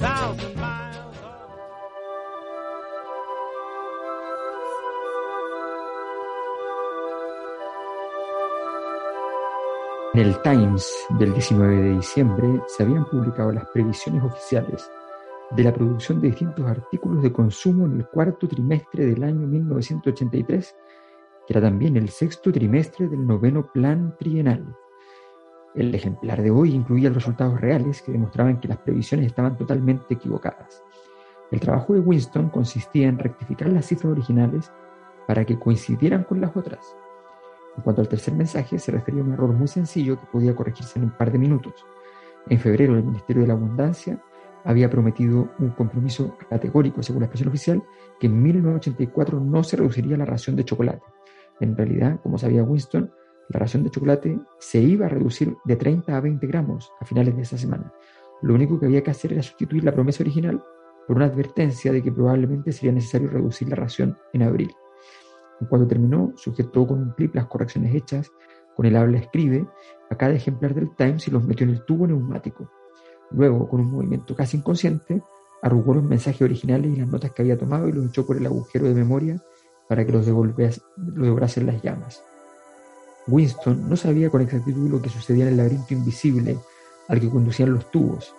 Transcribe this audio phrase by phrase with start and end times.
[0.00, 0.08] En
[10.14, 14.90] el Times del 19 de diciembre se habían publicado las previsiones oficiales
[15.50, 20.76] de la producción de distintos artículos de consumo en el cuarto trimestre del año 1983,
[21.46, 24.74] que era también el sexto trimestre del noveno plan trienal.
[25.74, 30.14] El ejemplar de hoy incluía los resultados reales que demostraban que las previsiones estaban totalmente
[30.14, 30.82] equivocadas.
[31.50, 34.72] El trabajo de Winston consistía en rectificar las cifras originales
[35.26, 36.96] para que coincidieran con las otras.
[37.76, 40.98] En cuanto al tercer mensaje, se refería a un error muy sencillo que podía corregirse
[40.98, 41.86] en un par de minutos.
[42.48, 44.20] En febrero, el Ministerio de la Abundancia
[44.64, 47.82] había prometido un compromiso categórico, según la expresión oficial,
[48.18, 51.02] que en 1984 no se reduciría la ración de chocolate.
[51.60, 53.12] En realidad, como sabía Winston,
[53.50, 57.36] la ración de chocolate se iba a reducir de 30 a 20 gramos a finales
[57.36, 57.92] de esa semana.
[58.42, 60.62] Lo único que había que hacer era sustituir la promesa original
[61.06, 64.70] por una advertencia de que probablemente sería necesario reducir la ración en abril.
[65.68, 68.30] Cuando terminó, sujetó con un clip las correcciones hechas
[68.80, 69.66] con el habla escribe
[70.08, 72.70] a cada ejemplar del Times y los metió en el tubo neumático.
[73.30, 75.22] Luego, con un movimiento casi inconsciente,
[75.62, 78.46] arrugó los mensajes originales y las notas que había tomado y los echó por el
[78.46, 79.42] agujero de memoria
[79.88, 82.24] para que los, devorasen las llamas.
[83.26, 86.58] Winston no sabía con exactitud lo que sucedía en el laberinto invisible
[87.08, 88.34] al que conducían los tubos,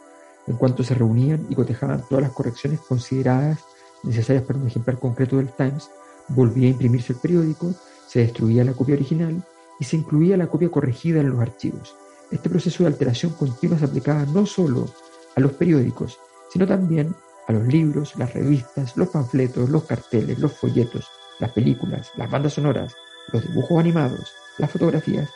[0.47, 3.59] en cuanto se reunían y cotejaban todas las correcciones consideradas
[4.03, 5.89] necesarias para un ejemplar concreto del Times,
[6.29, 7.73] volvía a imprimirse el periódico,
[8.07, 9.43] se destruía la copia original
[9.79, 11.95] y se incluía la copia corregida en los archivos.
[12.31, 14.89] Este proceso de alteración continua se aplicaba no solo
[15.35, 16.19] a los periódicos,
[16.51, 17.13] sino también
[17.47, 21.07] a los libros, las revistas, los panfletos, los carteles, los folletos,
[21.39, 22.95] las películas, las bandas sonoras,
[23.33, 25.29] los dibujos animados, las fotografías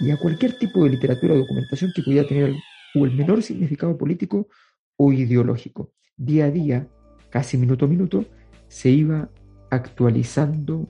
[0.00, 2.54] y a cualquier tipo de literatura o documentación que pudiera tener
[2.94, 4.48] el menor significado político
[4.96, 5.92] o ideológico.
[6.16, 6.88] Día a día,
[7.30, 8.24] casi minuto a minuto,
[8.68, 9.28] se iba
[9.70, 10.88] actualizando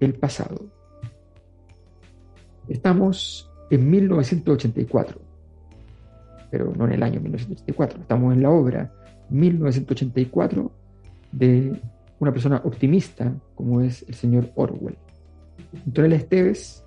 [0.00, 0.66] el pasado.
[2.68, 5.20] Estamos en 1984,
[6.50, 8.92] pero no en el año 1984, estamos en la obra
[9.30, 10.70] 1984
[11.32, 11.80] de
[12.20, 14.96] una persona optimista como es el señor Orwell.
[15.94, 16.83] Esteves.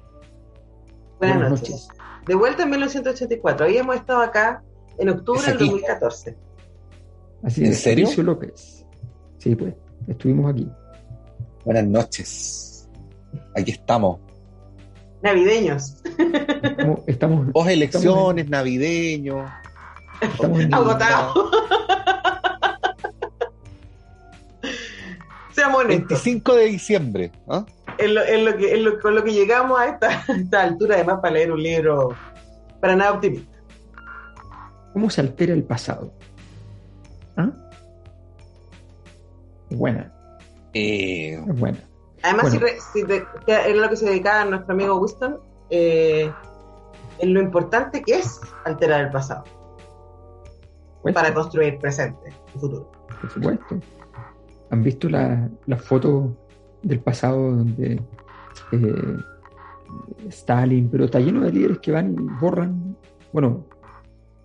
[1.19, 1.87] Buenas, noches.
[2.25, 3.65] De vuelta en 1984.
[3.65, 4.63] Habíamos estado acá
[4.97, 6.37] en octubre del 2014.
[7.43, 8.09] Así ¿En serio?
[8.23, 8.85] López.
[9.37, 9.73] Sí, pues,
[10.07, 10.69] estuvimos aquí.
[11.63, 12.89] Buenas noches.
[13.55, 14.19] Aquí estamos.
[15.21, 15.97] Navideños.
[17.07, 17.47] Estamos.
[17.53, 19.49] Dos elecciones, navideños.
[20.21, 21.51] Estamos agotados.
[25.51, 26.07] Seamos honestos.
[26.09, 27.31] 25 de diciembre.
[27.47, 27.65] ¿ah?
[27.97, 31.33] En lo, en lo que, con lo que llegamos a esta, esta altura, además, para
[31.33, 32.15] leer un libro
[32.79, 33.57] para nada optimista.
[34.93, 36.11] ¿Cómo se altera el pasado?
[37.35, 37.51] ¿Ah?
[39.69, 40.11] Buena.
[40.73, 41.77] Eh, bueno.
[42.23, 45.39] Además, Si, es lo que se dedicaba nuestro amigo Winston,
[45.69, 46.31] eh,
[47.19, 49.43] en lo importante que es alterar el pasado
[51.01, 52.91] pues para construir presente y futuro.
[53.21, 53.79] Por supuesto.
[54.71, 56.35] ¿Han visto la, la foto
[56.83, 58.01] del pasado donde
[58.71, 59.17] eh,
[60.29, 62.97] Stalin, pero está lleno de líderes que van y borran,
[63.31, 63.65] bueno,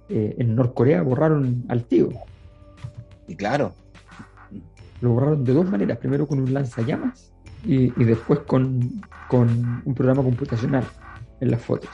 [0.09, 2.11] en Norcorea borraron al tío.
[3.27, 3.73] Y claro,
[5.01, 5.99] lo borraron de dos maneras.
[5.99, 7.33] Primero con un lanzallamas
[7.65, 10.85] y, y después con, un programa computacional
[11.41, 11.91] en las fotos.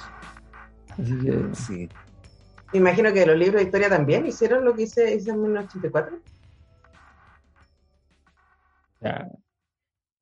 [0.90, 1.44] Así que.
[1.54, 1.88] Sí.
[2.72, 6.18] Imagino que los libros de historia también hicieron lo que hice, hice en 1984.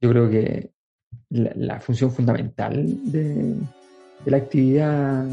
[0.00, 0.70] Yo creo que
[1.30, 3.56] la, función fundamental de,
[4.24, 5.24] la actividad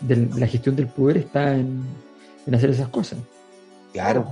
[0.00, 1.82] de la gestión del poder está en,
[2.52, 3.18] hacer esas cosas.
[3.92, 4.30] Claro.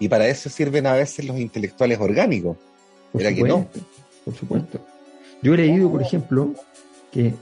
[0.00, 2.56] y para eso sirven a veces los intelectuales orgánicos.
[3.12, 3.68] Por supuesto, que no.
[4.24, 4.80] Por supuesto.
[5.42, 6.54] Yo he leído, por ejemplo,
[7.10, 7.34] que,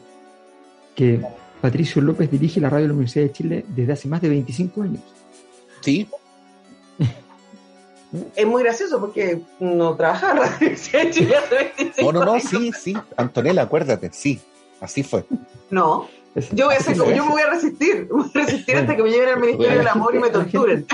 [0.94, 1.20] que
[1.60, 4.82] Patricio López dirige la radio de la Universidad de Chile desde hace más de 25
[4.82, 5.02] años.
[5.80, 6.06] Sí.
[8.34, 12.40] Es muy gracioso porque no trabaja en Universidad de Chile hace 25 No, no, no,
[12.40, 12.96] sí, sí.
[13.16, 14.40] Antonella, acuérdate, sí.
[14.80, 15.24] Así fue.
[15.70, 16.08] No.
[16.52, 19.10] Yo, voy a hacer, yo me voy a resistir, voy a resistir hasta que me
[19.10, 20.86] lleven al Ministerio del Amor y me torturen.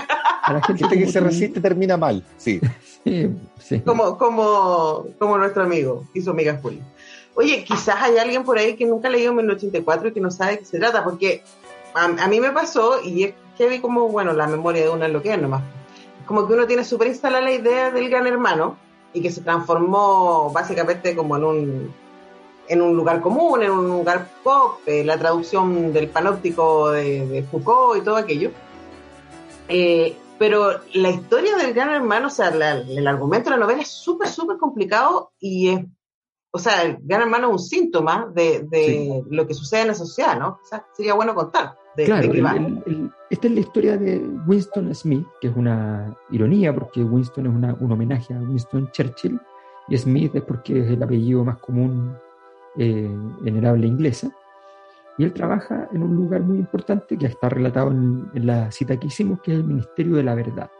[0.42, 2.60] A la gente que se resiste termina mal, sí.
[3.04, 6.80] sí, Como, como, como nuestro amigo, hizo amiga Juli.
[7.34, 10.58] Oye, quizás hay alguien por ahí que nunca leyó 1984 y que no sabe de
[10.60, 11.42] qué se trata, porque
[11.94, 15.12] a, mí me pasó y es que vi como, bueno, la memoria de uno es
[15.12, 15.62] lo que es nomás.
[16.26, 18.76] Como que uno tiene súper instalada la idea del gran hermano
[19.12, 21.94] y que se transformó básicamente como en un,
[22.68, 28.00] en un lugar común, en un lugar pop, eh, la traducción del panóptico de, Foucault
[28.00, 28.50] y todo aquello.
[29.68, 33.88] Eh, pero la historia del gran hermano, o sea, el argumento de la novela es
[33.88, 35.84] súper, súper complicado y es
[36.56, 40.38] o sea, el gran hermano es un síntoma de, lo que sucede en la sociedad,
[40.38, 40.60] ¿no?
[40.96, 41.74] sería bueno contar.
[41.96, 42.32] Claro,
[43.30, 47.92] esta es la historia de Winston Smith, que es una ironía, porque Winston es un
[47.92, 49.40] homenaje a Winston Churchill,
[49.88, 52.16] y Smith es porque es el apellido más común
[52.76, 53.10] eh,
[53.44, 54.30] en el habla inglesa.
[55.16, 59.06] Y él trabaja en un lugar muy importante que está relatado en la cita que
[59.06, 60.70] hicimos, que es el Ministerio de la Verdad.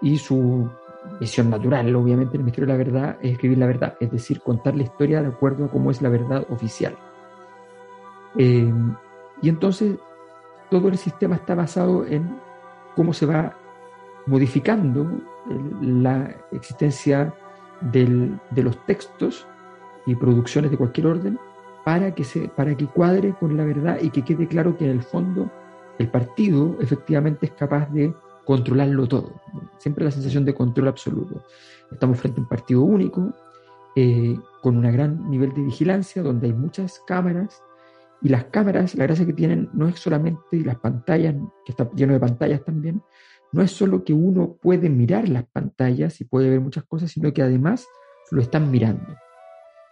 [0.00, 0.70] Y su
[1.18, 4.76] visión natural, obviamente, el misterio de la verdad es escribir la verdad, es decir, contar
[4.76, 6.96] la historia de acuerdo a cómo es la verdad oficial.
[8.36, 8.72] Eh,
[9.42, 9.96] y entonces
[10.70, 12.38] todo el sistema está basado en
[12.94, 13.56] cómo se va
[14.26, 15.06] modificando
[15.80, 17.32] la existencia
[17.80, 19.46] de los textos
[20.06, 21.38] y producciones de cualquier orden
[21.84, 24.90] para que, se, para que cuadre con la verdad y que quede claro que en
[24.90, 25.50] el fondo
[25.98, 28.14] el partido efectivamente es capaz de
[28.44, 29.40] controlarlo todo.
[29.78, 31.42] Siempre la sensación de control absoluto.
[31.90, 33.32] Estamos frente a un partido único,
[33.96, 37.62] eh, con un gran nivel de vigilancia, donde hay muchas cámaras,
[38.22, 41.34] y las cámaras, la gracia que tienen no es solamente las pantallas,
[41.64, 43.02] que está lleno de pantallas también,
[43.52, 47.32] no es solo que uno puede mirar las pantallas y puede ver muchas cosas, sino
[47.32, 47.86] que además
[48.30, 49.16] lo están mirando.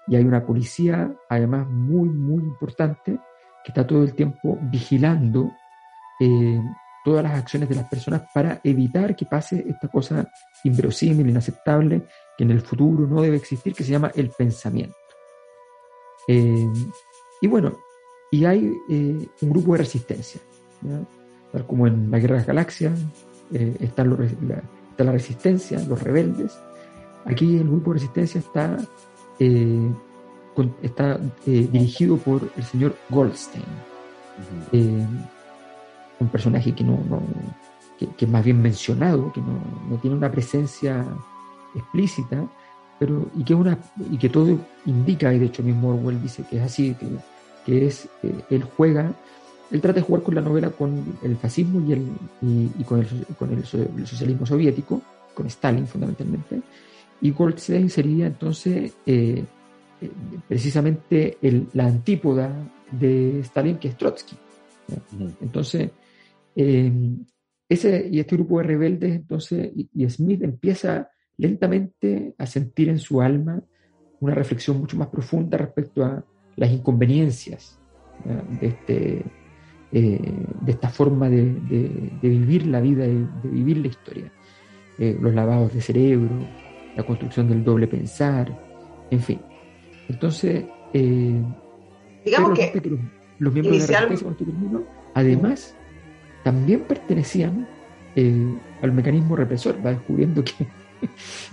[0.09, 3.19] Y hay una policía, además, muy, muy importante,
[3.65, 5.51] que está todo el tiempo vigilando
[6.21, 6.61] eh,
[7.05, 10.29] todas las acciones de las personas para evitar que pase esta cosa
[10.65, 12.03] inverosímil, inaceptable,
[12.37, 14.97] que en el futuro no debe existir, que se llama el pensamiento.
[16.29, 16.67] Eh,
[17.41, 17.79] y bueno,
[18.31, 20.41] y hay eh, un grupo de resistencia,
[21.53, 23.01] tal como en la Guerra de las Galaxias
[23.53, 24.17] eh, está, la,
[24.91, 26.59] está, la, resistencia, los rebeldes.
[27.25, 28.77] Aquí el grupo de resistencia está,
[30.83, 33.65] está dirigido por el señor Goldstein
[36.19, 36.99] un personaje que no,
[37.99, 41.05] que, es más bien mencionado, que no, tiene una presencia
[41.75, 42.47] explícita,
[42.99, 43.79] pero y que una
[44.11, 47.07] y que todo indica, y de hecho mismo Orwell dice que es así, que,
[47.67, 49.13] que es eh, él juega,
[49.71, 52.07] él trata de jugar con la novela con el fascismo y el
[52.79, 55.03] y, con, el, con el, socialismo soviético,
[55.35, 56.63] con Stalin fundamentalmente,
[57.21, 59.45] y Goldstein sería entonces eh,
[60.01, 60.11] eh,
[60.47, 62.53] precisamente el, la antípoda
[62.91, 64.37] de Stalin, que es Trotsky.
[65.41, 65.91] Entonces,
[66.55, 66.93] eh,
[67.69, 73.21] ese, y este grupo de rebeldes, entonces, y, Smith empieza lentamente a sentir en su
[73.21, 73.61] alma
[74.21, 76.25] una reflexión mucho más profunda respecto a
[76.57, 77.79] las inconveniencias
[78.61, 79.23] de, este,
[79.93, 80.21] eh,
[80.61, 81.45] de esta forma de,
[82.23, 84.33] vivir la vida, de, vivir la historia.
[84.99, 86.31] Eh, los lavados de cerebro,
[86.97, 88.51] la construcción del doble pensar,
[89.11, 89.41] en fin.
[90.09, 92.99] Entonces, digamos que,
[93.39, 94.47] los, miembros de la resistencia,
[95.15, 95.77] además,
[96.43, 97.69] también pertenecían
[98.15, 99.77] eh, al mecanismo represor.
[99.85, 100.67] Va descubriendo que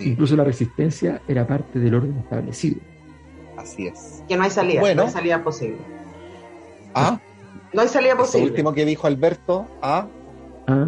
[0.00, 2.80] incluso la resistencia era parte del orden establecido.
[3.56, 4.22] Así es.
[4.28, 5.78] Que no hay salida, no hay salida posible.
[6.94, 7.20] ¿Ah?
[7.72, 8.46] No hay salida posible.
[8.46, 10.06] Lo último que dijo Alberto, ¿ah?
[10.66, 10.86] ¿Ah?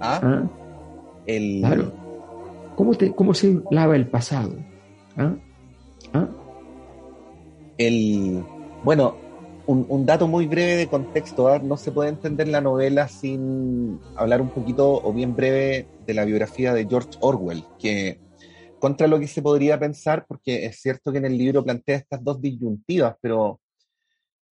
[0.00, 0.20] ¿Ah?
[0.22, 0.42] ¿Ah?
[1.26, 1.60] El...
[1.60, 1.92] Claro.
[2.76, 4.54] ¿Cómo, te, ¿Cómo se lava el pasado?
[5.16, 5.34] ¿Ah?
[6.12, 6.28] ¿Ah?
[7.76, 8.44] El...
[8.84, 9.16] Bueno,
[9.66, 11.58] un, dato muy breve de contexto, ¿ah?
[11.58, 16.24] no se puede entender la novela sin hablar un poquito o bien breve de la
[16.24, 18.18] biografía de George Orwell, que
[18.78, 22.22] contra lo que se podría pensar, porque es cierto que en el libro plantea estas
[22.22, 23.60] dos disyuntivas, pero,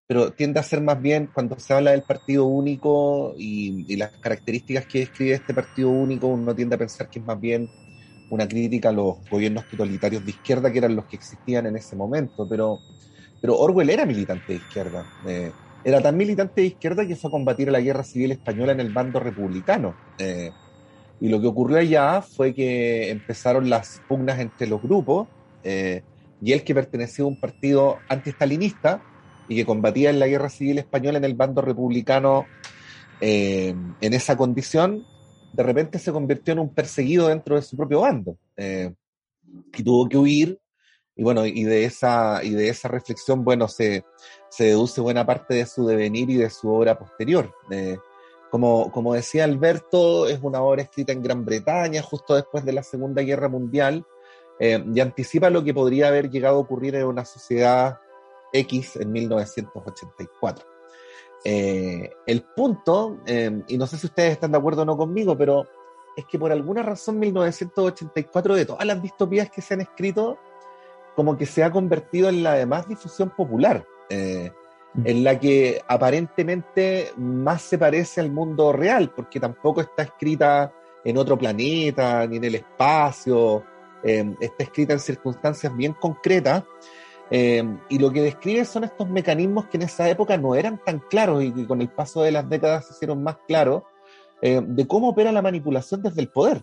[0.07, 4.11] pero tiende a ser más bien cuando se habla del partido único y, y las
[4.19, 7.69] características que describe este partido único, uno tiende a pensar que es más bien
[8.31, 11.97] una crítica a los gobiernos totalitarios de izquierda que eran los que existían en ese
[11.97, 12.79] momento, pero,
[13.41, 15.07] pero Orwell era militante de izquierda.
[15.27, 15.53] Eh,
[15.85, 18.81] era tan militante de izquierda que fue a combatir a la guerra civil española en
[18.81, 19.95] el bando republicano.
[20.19, 20.51] Eh,
[21.21, 25.29] y lo que ocurrió allá fue que empezaron las pugnas entre los grupos,
[25.63, 26.03] eh,
[26.43, 29.03] y él que pertenecía a un partido antiestalinista
[29.49, 32.47] y que combatía en la guerra civil española en el bando republicano
[33.21, 35.07] en esa condición,
[35.55, 38.37] de repente se convirtió en un perseguido dentro de su propio bando.
[38.59, 40.61] y tuvo que huir
[41.17, 44.05] y bueno, y de esa, y de esa reflexión, bueno, se,
[44.51, 47.55] se deduce buena parte de su devenir y de su obra posterior.
[48.55, 52.85] Como, como decía Alberto, es una obra escrita en Gran Bretaña, justo después de la
[52.85, 54.07] Segunda Guerra Mundial,
[54.61, 57.99] eh, y anticipa lo que podría haber llegado a ocurrir en una sociedad
[58.53, 60.65] X en 1984.
[61.45, 65.37] Eh, el punto, eh, y no sé si ustedes están de acuerdo o no conmigo,
[65.37, 65.67] pero
[66.17, 70.39] es que por alguna razón 1984 de todas las distopías que se han escrito,
[71.17, 73.85] como que se ha convertido en la de más difusión popular.
[75.03, 80.73] En la que aparentemente más se parece al mundo real, porque tampoco está escrita
[81.05, 83.65] en otro planeta, ni en el espacio,
[84.05, 86.63] eh, está escrita en circunstancias bien concretas,
[87.31, 91.01] eh, y lo que describe son estos mecanismos que en esa época no eran tan
[91.01, 93.83] claros y que con el paso de las décadas se hicieron más claros,
[94.43, 96.63] de cómo opera la manipulación desde el poder.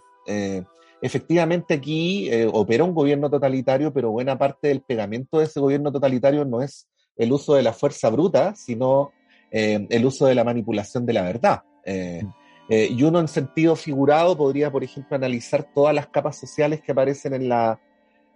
[1.01, 5.91] Efectivamente aquí eh, opera un gobierno totalitario, pero buena parte del pegamento de ese gobierno
[5.91, 6.87] totalitario no es
[7.21, 9.11] el uso de la fuerza bruta, sino
[9.51, 11.61] eh, el uso de la manipulación de la verdad.
[11.85, 12.23] Eh,
[12.67, 17.33] y uno en sentido figurado podría, por ejemplo, analizar todas las capas sociales que aparecen
[17.33, 17.79] en la,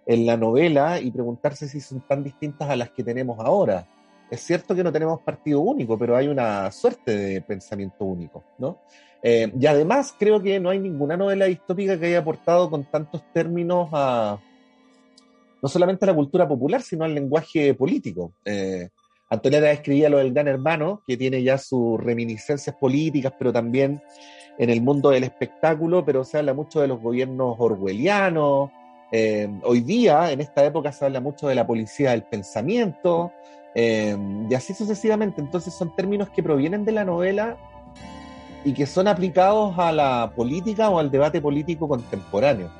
[0.06, 3.88] en la novela y preguntarse si son tan distintas a las que tenemos ahora.
[4.30, 8.78] Es cierto que no tenemos partido único, pero hay una suerte de pensamiento único, ¿no?
[9.22, 13.24] Eh, y además creo que no hay ninguna novela distópica que haya aportado con tantos
[13.32, 14.38] términos a
[15.62, 18.32] no solamente a la cultura popular, sino al lenguaje político.
[18.44, 18.88] Eh,
[19.28, 24.00] Antonieta escribía lo del gran hermano, que tiene ya sus reminiscencias políticas, pero también
[24.58, 28.70] en el mundo del espectáculo, pero se habla mucho de los gobiernos orwellianos.
[29.10, 33.32] Eh, hoy día, en esta época, se habla mucho de la policía del pensamiento,
[33.74, 34.16] eh,
[34.48, 35.40] y así sucesivamente.
[35.40, 37.56] Entonces son términos que provienen de la novela
[38.64, 42.70] y que son aplicados a la política o al debate político contemporáneo.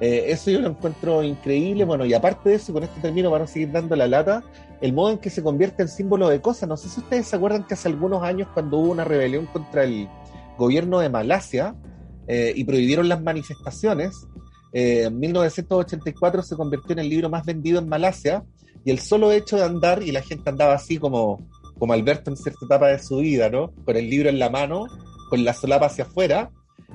[0.00, 1.84] Eh, eso yo lo encuentro increíble.
[1.84, 4.42] Bueno, y aparte de eso, con este término para seguir dando la lata,
[4.80, 6.68] el modo en que se convierte en símbolo de cosas.
[6.68, 9.84] No sé si ustedes se acuerdan que hace algunos años, cuando hubo una rebelión contra
[9.84, 10.08] el
[10.58, 11.74] gobierno de Malasia
[12.26, 14.26] eh, y prohibieron las manifestaciones,
[14.72, 18.44] eh, en 1984 se convirtió en el libro más vendido en Malasia
[18.84, 21.48] y el solo hecho de andar, y la gente andaba así como,
[21.78, 23.72] como Alberto en cierta etapa de su vida, ¿no?
[23.84, 24.86] Con el libro en la mano,
[25.30, 26.50] con la solapa hacia afuera,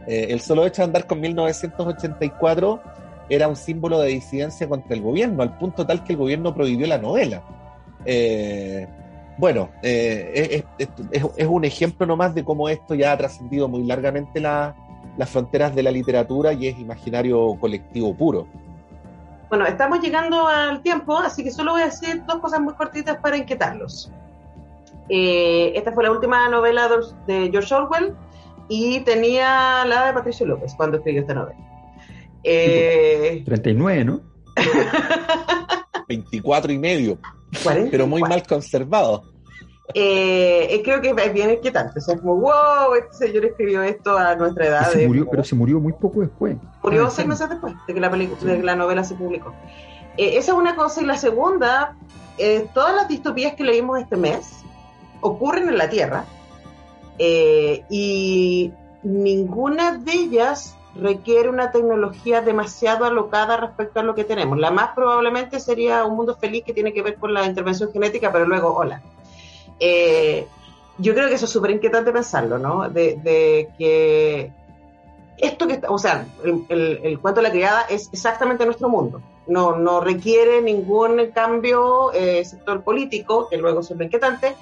[0.08, 2.82] eh, el solo hecho de andar con 1984
[3.30, 6.88] era un símbolo de disidencia contra el gobierno, al punto tal que el gobierno prohibió
[6.88, 7.44] la novela.
[8.06, 8.88] Eh,
[9.38, 14.74] bueno, eh, es, un ejemplo nomás de cómo esto ya ha trascendido muy largamente las
[15.30, 18.48] fronteras de la literatura y es imaginario colectivo puro.
[19.48, 23.18] Bueno, estamos llegando al tiempo, así que solo voy a decir dos cosas muy cortitas
[23.18, 24.12] para inquietarlos.
[25.08, 26.90] esta fue la última novela
[27.26, 28.16] de George Orwell,
[28.70, 31.60] y tenía la de Patricio López cuando escribió esta novela.
[32.44, 34.22] 39, eh, ¿no?
[36.08, 37.18] 24 y medio.
[37.92, 39.24] Pero muy mal conservado.
[39.96, 41.98] Eh, creo que es bien inquietante.
[41.98, 44.88] O sea, como, wow, este señor escribió esto a nuestra edad.
[44.94, 46.56] Pero se murió muy poco después.
[46.84, 49.54] Murió ah, seis meses después de que la, película, de la novela se publicó.
[50.16, 51.02] Eh, esa es una cosa.
[51.02, 51.96] Y la segunda,
[52.76, 54.60] todas las distopías que leímos este mes
[55.22, 56.26] ocurren en la Tierra
[57.20, 58.74] eh, y
[59.04, 64.58] ninguna de ellas requiere una tecnología demasiado alocada respecto a lo que tenemos.
[64.58, 68.32] La más probablemente sería un mundo feliz que tiene que ver con la intervención genética,
[68.32, 69.02] pero luego, hola.
[69.80, 70.48] Eh,
[70.98, 72.90] yo creo que eso es súper inquietante pensarlo, ¿no?
[72.90, 74.52] De, que
[75.38, 79.22] esto que está, o sea, el, cuento de la criada es exactamente nuestro mundo.
[79.48, 84.56] No, no requiere ningún cambio eh, sector político, que luego es inquietante,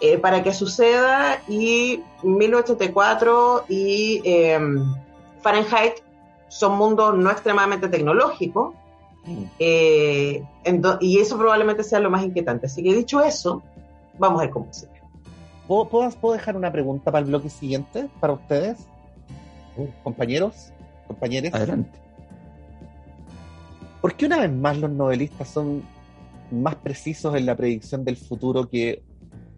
[0.00, 4.94] eh, para que suceda y 1984 y em,
[5.40, 5.94] Fahrenheit
[6.48, 8.74] son mundos no extremadamente tecnológicos
[9.58, 10.44] eh,
[11.00, 12.66] y eso probablemente sea lo más inquietante.
[12.66, 13.62] Así que dicho eso,
[14.18, 14.92] vamos a ver cómo sigue.
[15.66, 18.86] ¿Puedo, ¿Puedo, dejar una pregunta para el bloque siguiente, para ustedes?
[19.76, 19.86] Uh.
[20.02, 20.72] compañeros,
[21.06, 21.54] compañeros.
[21.54, 21.98] Adelante.
[24.00, 25.82] ¿Por qué una vez más los novelistas son
[26.50, 29.02] más precisos en la predicción del futuro que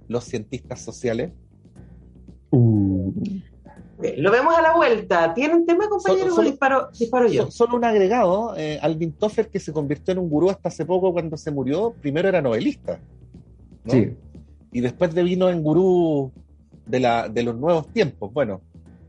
[0.08, 1.32] los cientistas sociales?
[2.50, 3.12] Uh.
[4.18, 5.34] lo vemos a la vuelta.
[5.34, 6.34] ¿Tienen tema, compañeros?
[6.34, 7.50] Solo, disparo, disparo yo.
[7.50, 8.54] Solo un agregado.
[8.56, 11.94] Eh, Alvin Toffer, que se convirtió en un gurú hasta hace poco cuando se murió,
[12.00, 13.00] primero era novelista.
[13.86, 14.16] Sí.
[14.72, 16.32] Y después de vino en gurú
[16.86, 18.32] de, la, de los nuevos tiempos.
[18.32, 18.60] Bueno,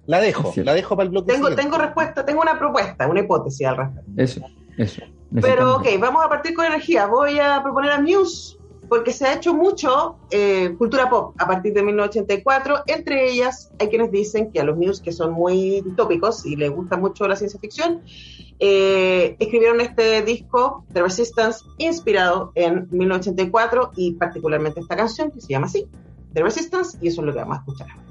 [0.06, 1.34] la dejo, la dejo para el bloque.
[1.34, 4.12] Tengo, tengo respuesta, tengo una propuesta, una hipótesis al respecto.
[4.16, 4.42] Eso,
[4.78, 5.02] eso.
[5.42, 7.08] Pero ok, vamos a partir con energía.
[7.08, 8.57] Voy a proponer a Muse
[8.90, 12.84] porque se ha hecho mucho eh, cultura pop a partir de 1984.
[12.88, 16.72] Entre ellas, hay quienes dicen que a los Muse, que son muy tópicos y les
[16.72, 18.02] gusta mucho la ciencia ficción,
[18.60, 25.50] eh, escribieron este disco, The Resistance, inspirado en 1984 y particularmente esta canción que se
[25.50, 25.88] llama así,
[26.34, 28.07] The Resistance, y eso es lo que vamos a escuchar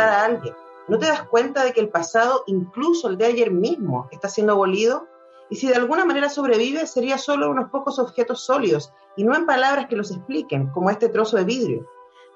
[0.00, 0.54] a alguien.
[0.88, 4.52] ¿No te das cuenta de que el pasado, incluso el de ayer mismo, está siendo
[4.54, 5.06] abolido?
[5.48, 9.46] Y si de alguna manera sobrevive, sería solo unos pocos objetos sólidos, y no en
[9.46, 11.86] palabras que los expliquen, como este trozo de vidrio.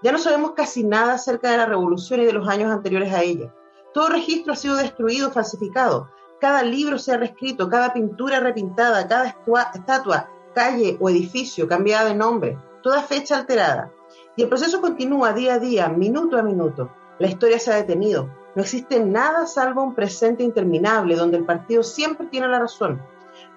[0.03, 3.23] Ya no sabemos casi nada acerca de la revolución y de los años anteriores a
[3.23, 3.53] ella.
[3.95, 6.11] Todo registro ha sido destruido, falsificado.
[6.38, 9.35] Cada libro se ha reescrito, cada pintura repintada, cada
[9.75, 13.90] estatua, calle o edificio cambiada de nombre, toda fecha alterada.
[14.37, 16.90] Y el proceso continúa día a día, minuto a minuto.
[17.18, 18.29] La historia se ha detenido.
[18.55, 23.00] No existe nada salvo un presente interminable donde el partido siempre tiene la razón.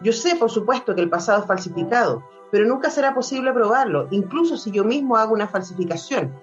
[0.02, 4.58] Yo sé, por supuesto, que el pasado es falsificado, pero nunca será posible probarlo, incluso
[4.58, 6.34] si yo mismo hago una falsificación.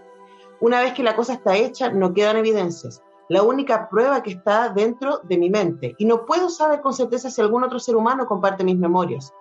[0.61, 3.03] Una vez que la cosa está hecha, no quedan evidencias.
[3.29, 5.95] La única prueba que está dentro de mi mente.
[5.99, 9.33] Y no puedo saber con certeza si algún otro ser humano comparte mis memorias.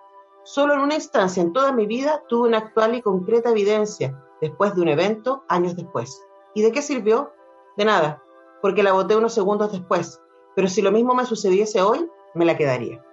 [0.42, 4.74] Solo en una instancia en toda mi vida tuve una actual y concreta evidencia, después
[4.74, 6.20] de un evento, años después.
[6.54, 7.32] ¿Y de qué sirvió?
[7.76, 8.22] De nada,
[8.62, 10.20] porque la boté unos segundos después.
[10.54, 13.04] Pero si lo mismo me sucediese hoy, me la quedaría.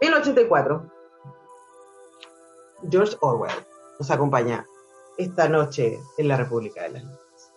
[0.00, 0.90] 1084.
[2.90, 3.52] George Orwell
[3.98, 4.66] nos acompaña
[5.18, 7.52] esta noche en la República de las Letras.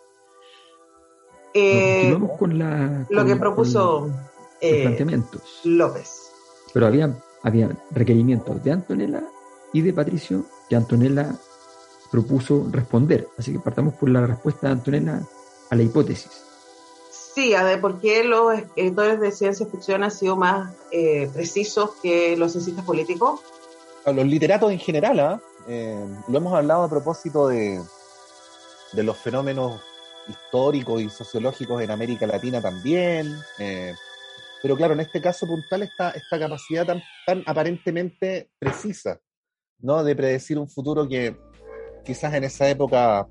[1.53, 4.09] Eh, con la, lo que propuso
[4.59, 4.97] eh,
[5.63, 6.31] López.
[6.73, 9.23] Pero había, había requerimientos de Antonella
[9.71, 11.35] y de Patricio que Antonella
[12.13, 13.27] propuso responder.
[13.39, 15.19] Así que partamos por la respuesta de Antonella
[15.71, 16.29] a la hipótesis.
[17.09, 21.89] Sí, a ver, ¿por qué los escritores de ciencia ficción han sido más eh, precisos
[22.03, 23.41] que los cientistas políticos?
[24.05, 25.41] A los literatos en general, ¿ah?
[25.67, 27.81] eh, lo hemos hablado a propósito de,
[28.91, 29.81] de, los fenómenos
[30.27, 33.33] históricos y sociológicos en América Latina también.
[33.57, 33.95] Eh,
[34.61, 39.19] pero claro, en este caso puntual, esta, esta capacidad tan, tan aparentemente precisa,
[39.79, 40.03] ¿no?
[40.03, 41.35] De predecir un futuro que
[42.03, 43.27] quizás en esa época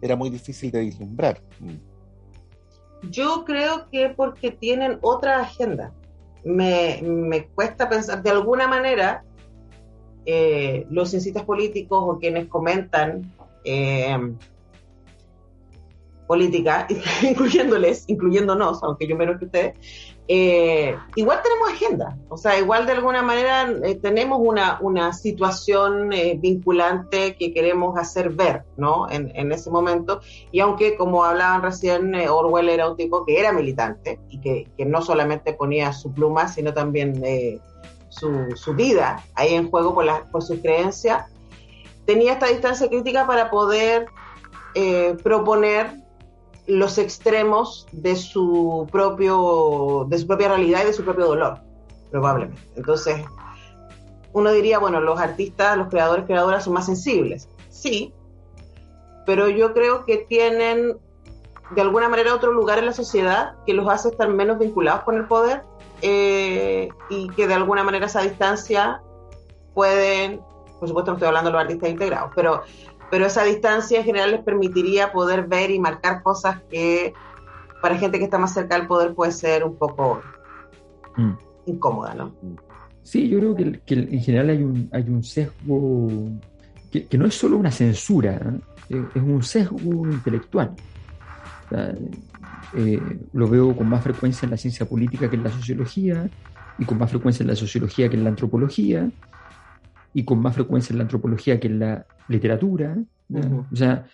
[0.00, 1.40] era muy difícil de vislumbrar.
[3.10, 5.92] Yo creo que porque tienen otra agenda.
[6.44, 9.24] Me, me cuesta pensar, de alguna manera,
[10.24, 13.32] eh, los cientistas políticos o quienes comentan
[13.64, 14.16] eh,
[16.26, 16.86] política,
[17.22, 22.92] incluyéndoles, incluyéndonos, aunque yo menos que ustedes, eh, igual tenemos agenda, o sea, igual de
[22.92, 29.08] alguna manera tenemos una, una situación vinculante que queremos hacer ver, ¿no?
[29.08, 33.52] En, en, ese momento, y aunque como hablaban recién, Orwell era un tipo que era
[33.52, 37.22] militante y que, que no solamente ponía su pluma, sino también
[38.08, 41.26] su, vida ahí en juego por, la, por sus creencias,
[42.04, 44.06] tenía esta distancia crítica para poder
[44.74, 45.90] eh, proponer
[46.66, 51.58] los extremos de su propio de su propia realidad y de su propio dolor
[52.10, 52.60] probablemente.
[52.76, 53.24] Entonces
[54.32, 57.48] uno diría bueno los artistas los creadores creadoras son más sensibles.
[57.70, 58.12] Sí
[59.26, 60.96] pero yo creo que tienen
[61.72, 65.16] de alguna manera otro lugar en la sociedad que los hace estar menos vinculados con
[65.16, 65.64] el poder
[66.00, 69.02] eh, y que de alguna manera esa distancia
[69.74, 70.40] pueden,
[70.78, 72.62] por supuesto no estoy hablando de los artistas integrados, pero,
[73.10, 77.14] pero esa distancia en general les permitiría poder ver y marcar cosas que
[77.82, 80.20] para gente que está más cerca del poder puede ser un poco
[81.16, 81.32] mm.
[81.66, 82.32] incómoda, ¿no?
[83.02, 86.08] Sí, yo creo que, que, en general hay un, hay un sesgo
[86.90, 88.40] que, que no es solo una censura,
[88.88, 90.74] es un sesgo intelectual.
[92.74, 93.00] Eh,
[93.32, 96.28] lo veo con más frecuencia en la ciencia política que en la sociología,
[96.78, 99.08] y con más frecuencia en la sociología que en la antropología,
[100.16, 102.96] y con más frecuencia en la antropología que en la literatura.
[103.70, 104.06] O sea,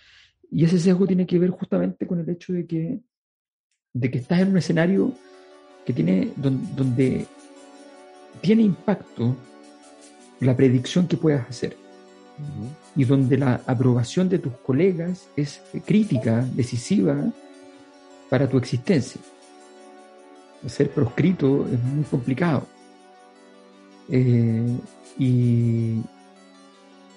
[0.51, 2.99] y ese sesgo tiene que ver justamente con el hecho de que,
[3.93, 5.13] de que estás en un escenario
[5.87, 7.25] que tiene, donde,
[8.41, 9.37] tiene impacto
[10.41, 11.77] la predicción que puedas hacer.
[12.97, 17.17] Y donde la aprobación de tus colegas es crítica, decisiva,
[18.29, 19.21] para tu existencia.
[20.67, 22.67] Ser proscrito es muy complicado.
[24.09, 24.77] Eh,
[25.19, 26.03] y,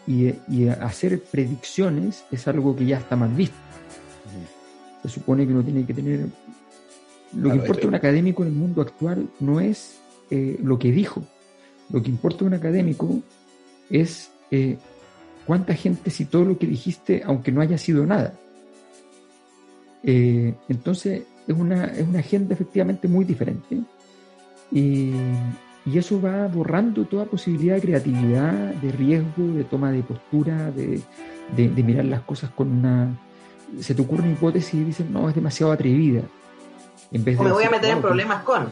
[0.07, 3.55] y, hacer predicciones es algo que ya está mal visto.
[5.03, 6.27] Se supone que uno tiene que tener...
[7.33, 9.99] Lo que importa a un académico en el mundo actual no es
[10.31, 11.23] eh, lo que dijo.
[11.89, 13.19] Lo que importa a un académico
[13.89, 14.77] es eh,
[15.45, 18.33] cuánta gente citó lo que dijiste aunque no haya sido nada.
[20.03, 23.79] Eh, entonces es una, es una agenda efectivamente muy diferente
[24.71, 25.11] y,
[25.85, 31.01] y, eso va borrando toda posibilidad de creatividad, de riesgo, de toma de postura, de,
[31.55, 33.17] de, mirar las cosas con una...
[33.79, 36.21] Se te ocurre una hipótesis y dices, no, es demasiado atrevida.
[37.11, 38.63] En vez de o me voy a meter en problemas con.
[38.63, 38.69] Me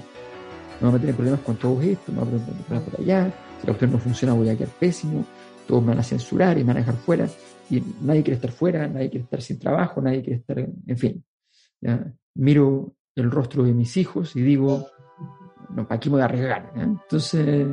[0.82, 3.02] voy a meter en problemas con todo esto, me voy a meter en problemas por
[3.02, 3.34] allá.
[3.60, 5.26] Si la cuestión no funciona, voy a quedar pésimo.
[5.67, 7.28] todos me van a censurar y me van a dejar fuera,
[7.69, 11.23] y nadie quiere estar fuera, nadie quiere estar sin trabajo, nadie quiere estar, en fin.
[12.36, 14.88] Miro el rostro de mis hijos y digo,
[15.75, 16.71] no, aquí me voy a arriesgar.
[16.75, 17.67] Entonces,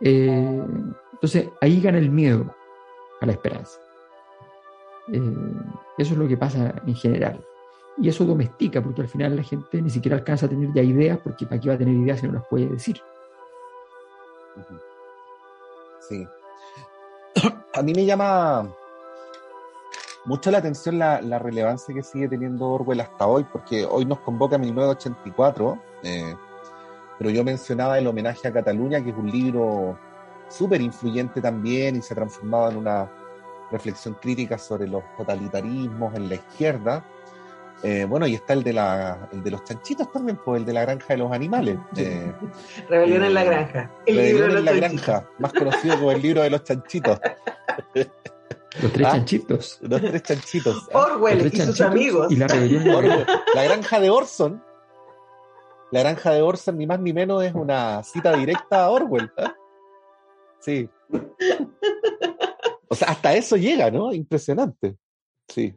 [0.00, 0.66] eh,
[1.12, 2.54] entonces, ahí gana el miedo
[3.20, 3.78] a la esperanza.
[5.12, 5.52] Eh,
[5.98, 7.44] eso es lo que pasa en general.
[7.96, 11.18] Y eso domestica, porque al final la gente ni siquiera alcanza a tener ya ideas,
[11.18, 13.00] porque ¿para qué va a tener ideas si no las puede decir?
[16.08, 16.26] Sí.
[17.74, 18.68] A mí me llama
[20.24, 24.58] mucho la atención la, relevancia que sigue teniendo Orwell hasta hoy, porque hoy nos convoca
[24.58, 26.34] 1984, eh,
[27.18, 29.98] pero yo mencionaba el homenaje a Cataluña, que es un libro
[30.48, 33.10] súper influyente también y se ha transformado en una
[33.70, 37.04] reflexión crítica sobre los totalitarismos en la izquierda.
[37.82, 40.72] Eh, bueno, y está el de, la, el de los chanchitos también, pues el de
[40.72, 41.78] la granja de los animales.
[41.96, 42.32] Eh,
[42.88, 43.90] Rebelión en la eh, granja.
[44.06, 47.18] El Rebelión en la granja, más conocido como el libro de los chanchitos.
[48.82, 49.12] Los tres ¿Ah?
[49.12, 49.78] chanchitos.
[49.80, 50.88] Los tres chanchitos.
[50.92, 50.98] ¿ah?
[50.98, 52.30] Orwell y sus amigos.
[52.30, 53.26] Y la rebelión.
[53.54, 54.62] La granja de Orson.
[55.90, 59.32] La granja de Orson, ni más ni menos, es una cita directa a Orwell.
[59.38, 59.54] ¿ah?
[60.60, 60.88] Sí.
[62.88, 64.12] O sea, hasta eso llega, ¿no?
[64.12, 64.96] Impresionante.
[65.48, 65.74] Sí.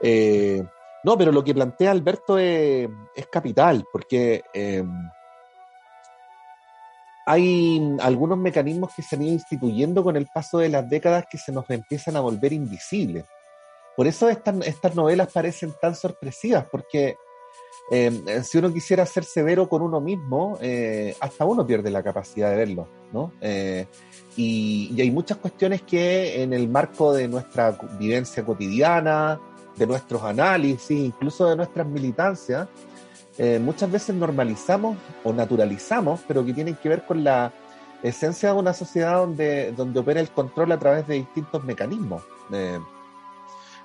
[0.00, 0.62] Eh,
[1.04, 2.88] no, pero lo que plantea Alberto es,
[3.30, 4.90] capital, porque em,
[7.26, 11.38] hay algunos mecanismos que se han ido instituyendo con el paso de las décadas que
[11.38, 13.24] se nos empiezan a volver invisibles.
[13.96, 17.16] Por eso estas novelas parecen tan sorpresivas, porque
[17.90, 22.50] em, si uno quisiera ser severo con uno mismo, eh, hasta uno pierde la capacidad
[22.50, 23.32] de verlo, ¿no?
[23.40, 23.86] Eh,
[24.36, 29.40] y, hay muchas cuestiones que en el marco de nuestra vivencia cotidiana,
[29.76, 32.68] de nuestros análisis, incluso de nuestras militancias,
[33.36, 37.52] eh, muchas veces normalizamos o naturalizamos, pero que tienen que ver con la
[38.02, 42.22] esencia de una sociedad donde, donde opera el control a través de distintos mecanismos.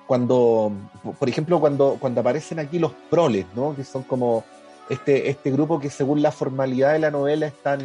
[0.09, 0.71] Cuando,
[1.19, 3.75] por ejemplo, cuando, cuando aparecen aquí los proles, ¿no?
[3.75, 4.43] que son como
[4.89, 7.79] este, este grupo que según la formalidad de la novela están,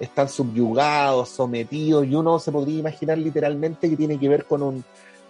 [0.00, 4.82] están subyugados, sometidos, y uno se podría imaginar literalmente que tiene que ver con un,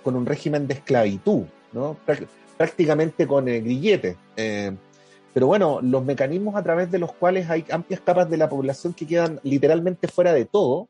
[0.05, 1.97] con un régimen de esclavitud, ¿no?
[2.57, 3.47] prácticamente con.
[3.49, 4.77] Eh,
[5.35, 8.93] pero bueno, los mecanismos a través de los cuales hay amplias capas de la población
[8.93, 10.87] que quedan literalmente fuera de todo,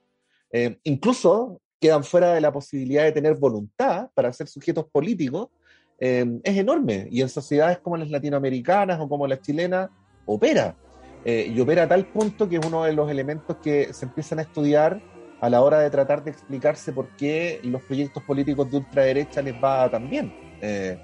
[0.53, 5.49] eh, incluso quedan fuera de la posibilidad de tener voluntad para ser sujetos políticos,
[5.99, 7.09] eh, es enorme.
[7.11, 9.91] Y en sociedades como las latinoamericanas o como las chilenas,
[10.27, 10.77] opera.
[11.25, 14.43] y opera a tal punto que es uno de los elementos que se empiezan a
[14.43, 15.03] estudiar
[15.41, 19.55] a la hora de tratar de explicarse por qué los proyectos políticos de ultraderecha les
[19.55, 20.33] va tan bien.
[20.61, 20.99] Eh,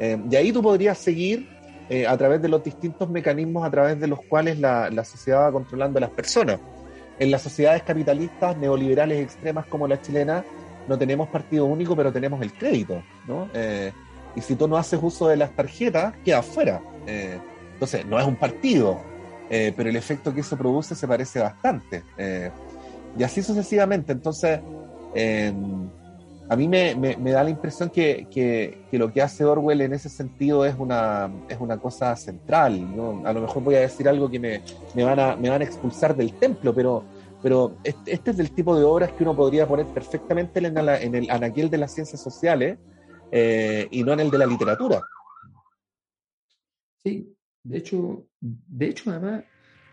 [0.00, 1.48] eh, y ahí tú podrías seguir
[1.88, 5.52] eh, a través de los distintos mecanismos a través de los cuales la, sociedad va
[5.52, 6.58] controlando a las personas.
[7.18, 10.44] En las sociedades capitalistas neoliberales extremas como la chilena,
[10.88, 13.48] no tenemos partido único, pero tenemos el crédito, ¿no?
[14.34, 16.82] y si tú no haces uso de las tarjetas, queda fuera.
[17.06, 19.00] entonces, no es un partido,
[19.48, 22.04] pero el efecto que eso produce se parece bastante.
[23.18, 24.12] y así sucesivamente.
[24.12, 24.60] Entonces,
[26.48, 26.94] a mí me,
[27.32, 31.76] da la impresión que, lo que hace Orwell en ese sentido es una, es una
[31.78, 32.86] cosa central.
[33.24, 34.62] A lo mejor voy a decir algo que me,
[35.04, 37.04] van, a, me van a expulsar del templo, pero,
[37.42, 41.70] pero este, es del tipo de obras que uno podría poner perfectamente en, en el
[41.70, 42.78] de las ciencias sociales
[43.32, 45.00] eh, y no en el de la literatura.
[47.02, 49.44] Sí, de hecho, de hecho además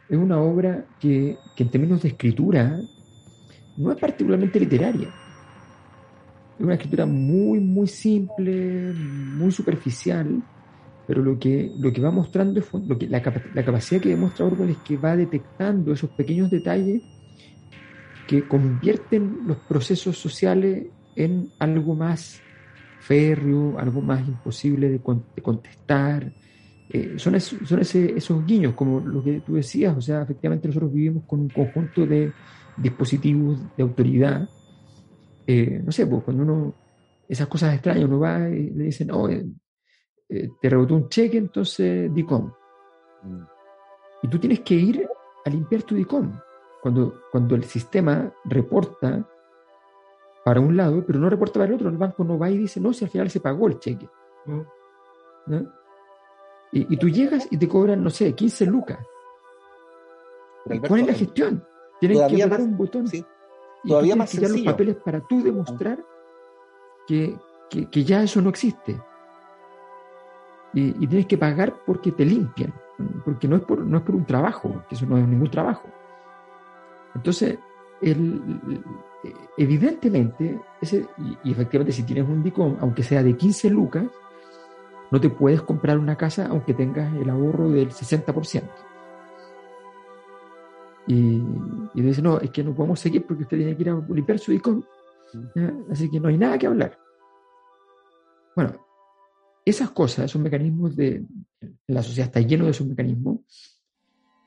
[0.08, 2.80] es una obra que, que en términos de escritura
[3.78, 5.12] no es particularmente literaria
[6.58, 10.42] es una escritura muy, muy simple, muy superficial,
[11.08, 12.68] pero lo que, lo que va mostrando es
[13.10, 17.02] la, capacidad que demuestra Orwell es que va detectando esos pequeños detalles
[18.28, 20.86] que convierten los procesos sociales
[21.16, 22.40] en algo más
[23.00, 25.00] férreo, algo más imposible de,
[25.42, 26.32] contestar.
[26.90, 30.94] Eh, son, son ese, esos guiños, como lo que tú decías, o sea, efectivamente nosotros
[30.94, 32.32] vivimos con un conjunto de
[32.78, 34.48] dispositivos de autoridad
[35.46, 36.74] eh, no sé, pues cuando uno,
[37.28, 39.46] esas cosas extrañas, uno va y le dicen, oh, eh,
[40.30, 42.52] eh, te rebotó un cheque, entonces DICOM.
[43.24, 43.44] Mm.
[44.24, 45.08] Y tú tienes que ir
[45.46, 46.40] a limpiar tu DICOM.
[46.82, 49.28] Cuando, cuando el sistema reporta
[50.44, 52.80] para un lado, pero no reporta para el otro, el banco no va y dice,
[52.82, 54.08] no, si al final se pagó el cheque.
[56.74, 59.00] Y, tú llegas y te cobran, no sé, 15 lucas.
[60.66, 61.64] ¿Cuál es la gestión?
[62.00, 63.08] Tienes que apretar un botón.
[63.08, 63.24] Sí
[63.88, 64.64] todavía más sencillo.
[64.64, 66.04] los papeles para tú demostrar
[67.08, 67.38] que,
[67.70, 69.00] que, ya eso no existe.
[70.74, 72.74] Y, tienes que pagar porque te limpian,
[73.24, 75.88] porque no es, por, no es por un trabajo, que eso no es ningún trabajo.
[77.16, 77.60] Entonces,
[78.02, 78.84] el,
[79.58, 81.06] evidentemente, ese,
[81.44, 84.06] y, efectivamente si tienes un DICOM, aunque sea de 15 lucas,
[85.12, 88.64] no te puedes comprar una casa aunque tengas el ahorro del 60%.
[91.08, 91.42] Y,
[91.94, 94.40] y dice, no, es que no podemos seguir porque usted tiene que ir a limpiar
[94.40, 94.84] su DICOM.
[95.92, 96.98] Así que no hay nada que hablar.
[98.56, 98.74] Bueno,
[99.66, 101.26] esas cosas, esos mecanismos de...
[101.88, 103.40] La sociedad está lleno de esos mecanismos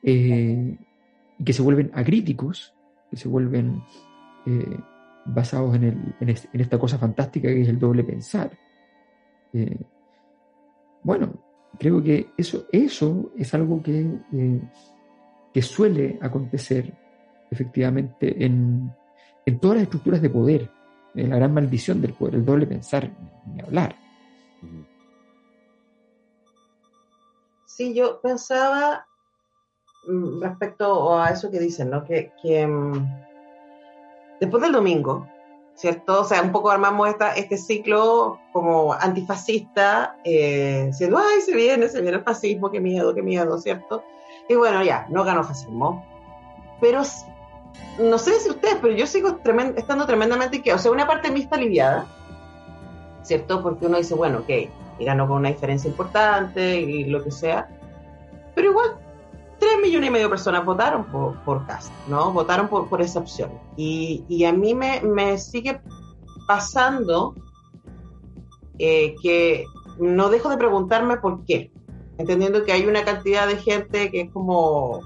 [0.03, 0.77] eh,
[1.43, 2.73] que se vuelven acríticos,
[3.09, 3.81] que se vuelven
[4.45, 4.79] eh,
[5.25, 8.57] basados en, el, en, esta cosa fantástica que es el doble pensar.
[9.53, 9.79] Eh,
[11.03, 11.33] bueno,
[11.79, 14.19] creo que eso, eso es algo que,
[15.53, 16.93] que suele acontecer
[17.49, 18.91] efectivamente en,
[19.45, 20.69] en todas las estructuras de poder,
[21.15, 23.09] en la gran maldición del poder, el doble pensar,
[23.45, 23.95] ni hablar.
[27.65, 29.05] Sí, yo pensaba
[30.07, 32.03] mm, respecto a eso que dicen, ¿no?
[32.03, 32.31] Que,
[32.67, 33.07] mm,
[34.39, 35.27] después del domingo,
[35.75, 36.21] ¿cierto?
[36.21, 41.87] O sea, un poco armamos esta, este ciclo como antifascista, eh, diciendo, ay, se viene,
[41.87, 44.03] se viene el fascismo, qué miedo, qué miedo, ¿cierto?
[44.49, 46.05] Y bueno, ya, no ganó fascismo.
[46.79, 47.01] Pero
[47.99, 49.39] no sé si ustedes, pero yo sigo
[49.75, 52.05] estando tremendamente que, o sea, una parte mí está aliviada,
[53.23, 53.61] ¿cierto?
[53.61, 54.49] Porque uno dice, bueno, ok,
[54.99, 57.69] y ganó con una diferencia importante y lo que sea.
[58.55, 58.97] Pero igual,
[59.59, 62.31] 3 millones y medio de personas votaron por, por Cast, ¿no?
[62.31, 63.51] Votaron por, por esa opción.
[63.75, 65.81] Y, y a mí me, me, sigue
[66.47, 67.35] pasando
[68.79, 69.65] eh, que
[69.99, 71.71] no dejo de preguntarme por qué,
[72.17, 75.01] entendiendo que hay una cantidad de gente que es como,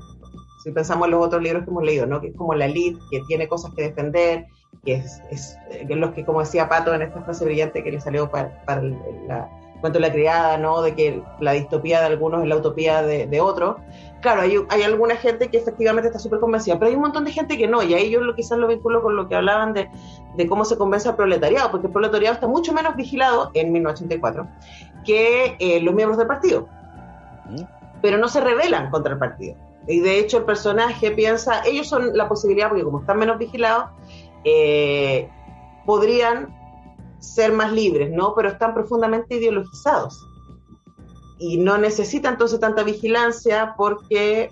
[0.63, 2.21] si pensamos en los otros libros que hemos leído, ¿no?
[2.21, 4.45] Que es como la elite, que tiene cosas que defender,
[4.85, 8.01] que es, es, que los que, como decía Pato en esta frase brillante que le
[8.01, 9.49] salió para, para la,
[9.81, 10.81] cuanto la criada, ¿no?
[10.81, 13.77] De que la distopía de algunos es la utopía de, de otros.
[14.21, 17.31] Claro, hay, hay, alguna gente que efectivamente está súper convencida, pero hay un montón de
[17.31, 19.89] gente que no, y ahí yo lo, quizás lo vinculo con lo que hablaban de,
[20.37, 24.47] de cómo se convence al proletariado, porque el proletariado está mucho menos vigilado en 1984
[25.03, 26.67] que eh, los miembros del partido,
[28.01, 29.55] pero no se rebelan contra el partido.
[29.87, 33.89] Y de hecho el personaje piensa, ellos son la posibilidad, porque como están menos vigilados,
[34.43, 35.29] eh,
[35.85, 36.55] podrían
[37.19, 38.33] ser más libres, ¿no?
[38.35, 40.25] Pero están profundamente ideologizados.
[41.39, 44.51] Y no necesitan entonces tanta vigilancia porque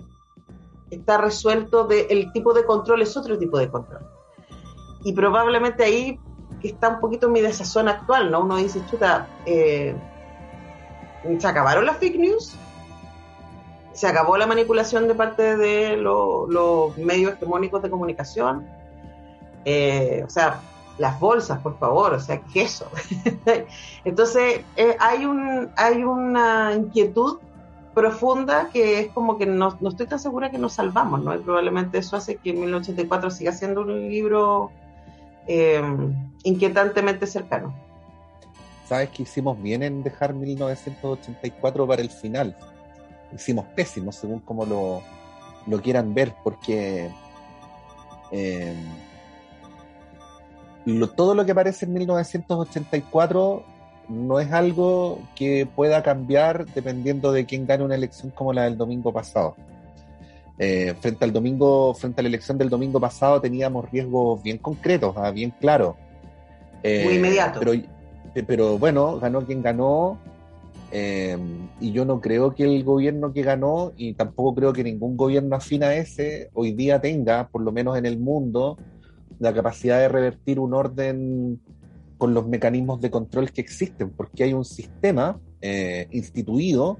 [0.90, 4.02] está resuelto de, el tipo de control es otro tipo de control.
[5.04, 6.18] Y probablemente ahí
[6.62, 8.40] está un poquito mi desazón actual, ¿no?
[8.40, 9.94] Uno dice, chuta, eh,
[11.38, 12.56] ¿se acabaron las fake news?
[13.92, 18.66] ¿Se acabó la manipulación de parte de los medios hegemónicos de comunicación?
[19.64, 20.60] Eh, o sea,
[20.98, 22.86] las bolsas, por favor, o sea, queso.
[24.04, 27.38] Entonces, eh, hay, un, hay una inquietud
[27.94, 31.34] profunda que es como que no, no, estoy tan segura que nos salvamos, ¿no?
[31.34, 34.70] Y probablemente eso hace que 1984 siga siendo un libro
[35.46, 35.82] eh,
[36.44, 37.74] inquietantemente cercano.
[38.86, 42.56] Sabes que hicimos bien en dejar 1984 para el final.
[43.34, 45.02] Hicimos pésimo, según como lo,
[45.66, 47.10] lo quieran ver, porque
[48.32, 48.74] eh,
[51.16, 53.64] todo lo que aparece en 1984
[54.08, 58.76] no es algo que pueda cambiar dependiendo de quién gane una elección como la del
[58.76, 59.54] domingo pasado.
[60.58, 65.14] Eh, frente al domingo, frente a la elección del domingo pasado teníamos riesgos bien concretos,
[65.16, 65.96] ah, bien claros.
[66.82, 67.60] Eh, Muy inmediato.
[67.60, 67.82] Pero,
[68.46, 70.18] pero, bueno, ganó quien ganó.
[70.92, 71.38] Eh,
[71.80, 75.56] y yo no creo que el gobierno que ganó, y tampoco creo que ningún gobierno
[75.56, 78.76] afín a ese, hoy día tenga, por lo menos en el mundo,
[79.38, 81.60] la capacidad de revertir un orden
[82.18, 86.98] con los mecanismos de control que existen, porque hay un sistema eh, instituido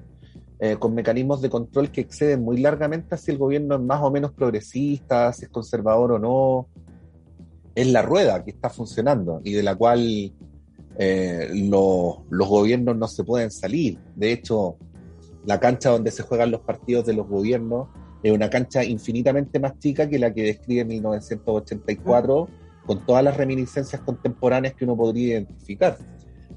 [0.62, 4.10] eh, con mecanismos de control que exceden muy largamente si el gobierno es más o
[4.10, 6.68] menos progresista, si es conservador o no.
[7.74, 10.32] Es la rueda que está funcionando y de la cual
[11.02, 13.98] eh, los gobiernos no se pueden salir.
[14.14, 14.76] De hecho,
[15.46, 17.88] la cancha donde se juegan los partidos de los gobiernos
[18.22, 22.48] es una cancha infinitamente más chica que la que describe 1984,
[22.84, 25.96] con todas las reminiscencias contemporáneas que uno podría identificar.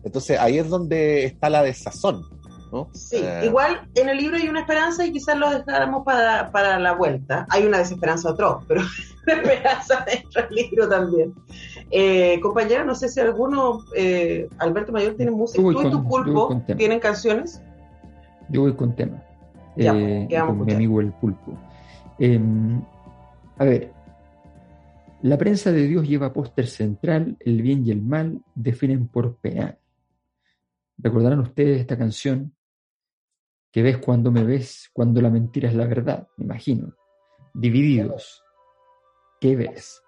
[0.03, 2.23] Entonces ahí es donde está la desazón.
[2.69, 2.89] ¿no?
[2.93, 6.79] Sí, eh, igual en el libro hay una esperanza y quizás lo dejáramos para, para
[6.79, 7.45] la vuelta.
[7.49, 8.81] Hay una desesperanza otro, pero
[9.25, 11.33] una esperanza dentro del libro también.
[11.95, 15.61] Eh, compañero, no sé si alguno, eh, Alberto Mayor, tiene música.
[15.61, 17.61] ¿Tú y tu pulpo tienen canciones?
[18.49, 19.23] Yo voy con tema.
[19.77, 21.55] Eh, con mi amigo el pulpo.
[22.17, 22.81] Em,
[23.59, 23.93] a ver,
[25.21, 29.77] la prensa de Dios lleva póster central, el bien y el mal definen por penal.
[30.97, 32.55] ¿Recordarán ustedes esta canción?
[33.71, 36.95] Que ves cuando me ves, cuando la mentira es la verdad, me imagino.
[37.53, 38.43] Divididos.
[39.39, 40.02] ¿Qué ves?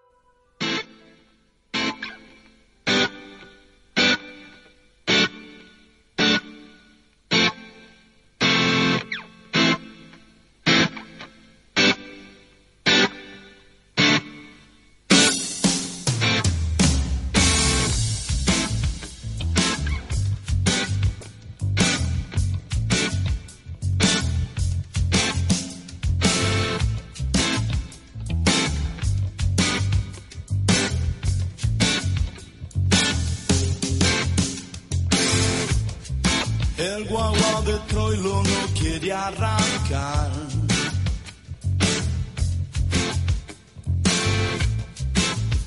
[37.16, 40.32] Guagua de Troilo no quiere arrancar.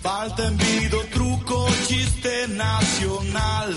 [0.03, 3.73] Falta envido, truco, chiste nacional.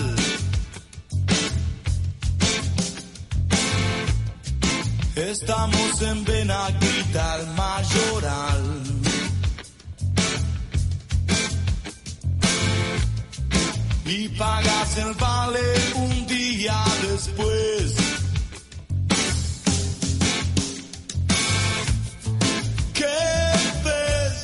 [5.14, 8.91] Estamos en Benaguita, el mayoral.
[14.14, 15.60] Y pagas el vale
[15.94, 17.94] un día después.
[22.92, 23.20] ¿Qué
[23.86, 24.36] ves?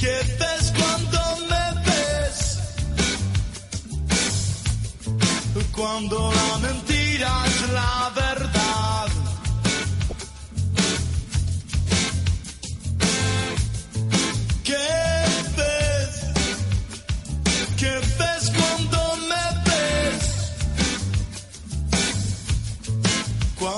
[0.00, 2.38] ¿Qué ves cuando me ves?
[5.70, 8.51] Cuando la mentira es la verdad.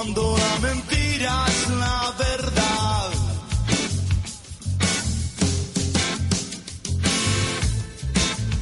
[0.04, 3.10] Cuando la mentira es la verdad.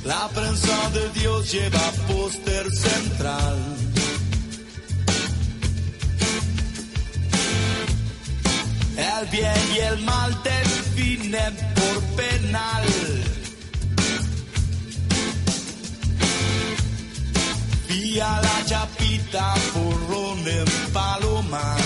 [0.04, 3.58] La prensa de Dios lleva póster central.
[8.96, 12.84] El bien y el mal definen por penal.
[17.88, 19.54] Y a la chapita
[20.32, 21.78] porrón en Palomar.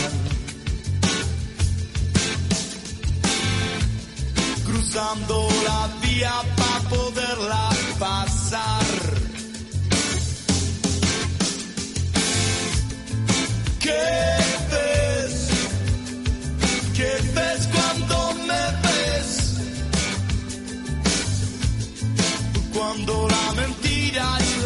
[4.65, 7.69] Cruzando la vía para poderla
[7.99, 8.85] pasar.
[13.81, 13.93] ¿Qué
[14.73, 15.49] ves?
[16.95, 19.29] ¿Qué ves cuando me ves?
[22.75, 24.66] Cuando la mentira es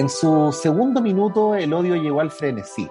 [0.00, 2.88] En su segundo minuto, el odio llegó al frenesí.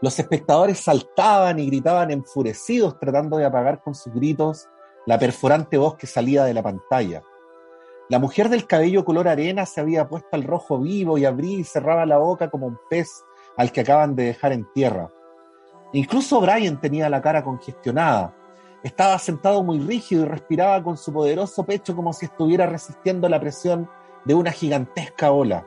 [0.00, 4.68] Los espectadores saltaban y gritaban enfurecidos, tratando de apagar con sus gritos
[5.06, 7.20] la perforante voz que salía de la pantalla.
[8.08, 11.64] La mujer del cabello color arena se había puesto al rojo vivo y abría y
[11.64, 13.24] cerraba la boca como un pez
[13.56, 15.10] al que acaban de dejar en tierra.
[15.94, 18.32] Incluso Brian tenía la cara congestionada.
[18.84, 23.40] Estaba sentado muy rígido y respiraba con su poderoso pecho como si estuviera resistiendo la
[23.40, 23.90] presión
[24.24, 25.66] de una gigantesca ola.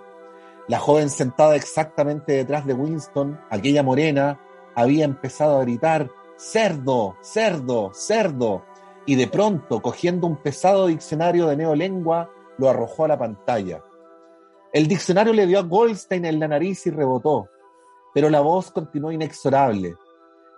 [0.68, 4.40] La joven sentada exactamente detrás de Winston, aquella morena,
[4.76, 8.66] había empezado a gritar, cerdo, cerdo, cerdo,
[9.06, 13.82] y de pronto, cogiendo un pesado diccionario de neolengua, lo arrojó a la pantalla.
[14.74, 17.48] El diccionario le dio a Goldstein en la nariz y rebotó,
[18.14, 19.96] pero la voz continuó inexorable.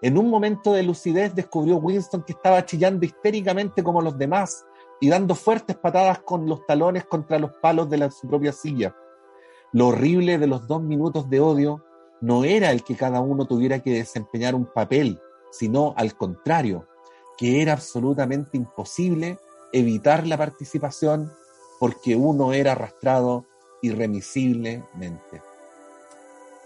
[0.02, 4.66] En un momento de lucidez descubrió Winston que estaba chillando histéricamente como los demás
[5.00, 8.96] y dando fuertes patadas con los talones contra los palos de la, su propia silla.
[9.72, 11.84] Lo horrible de los dos minutos de odio
[12.22, 15.20] no era el que cada uno tuviera que desempeñar un papel,
[15.52, 16.88] sino al contrario,
[17.38, 19.38] que era absolutamente imposible
[19.72, 21.32] evitar la participación
[21.80, 23.46] porque uno era arrastrado
[23.82, 25.42] irremisiblemente.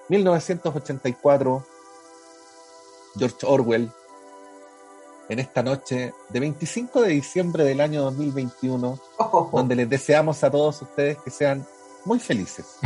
[0.10, 1.66] 1984,
[3.16, 3.92] George Orwell,
[5.30, 9.00] en esta noche de 25 de diciembre del año 2021,
[9.52, 11.66] donde les deseamos a todos ustedes que sean
[12.06, 12.78] muy felices.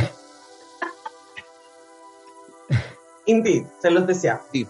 [3.26, 4.44] Indeed, se los deseamos.
[4.52, 4.66] Sí.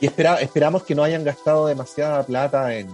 [0.00, 2.88] Y espera, esperamos que no hayan gastado demasiada plata en,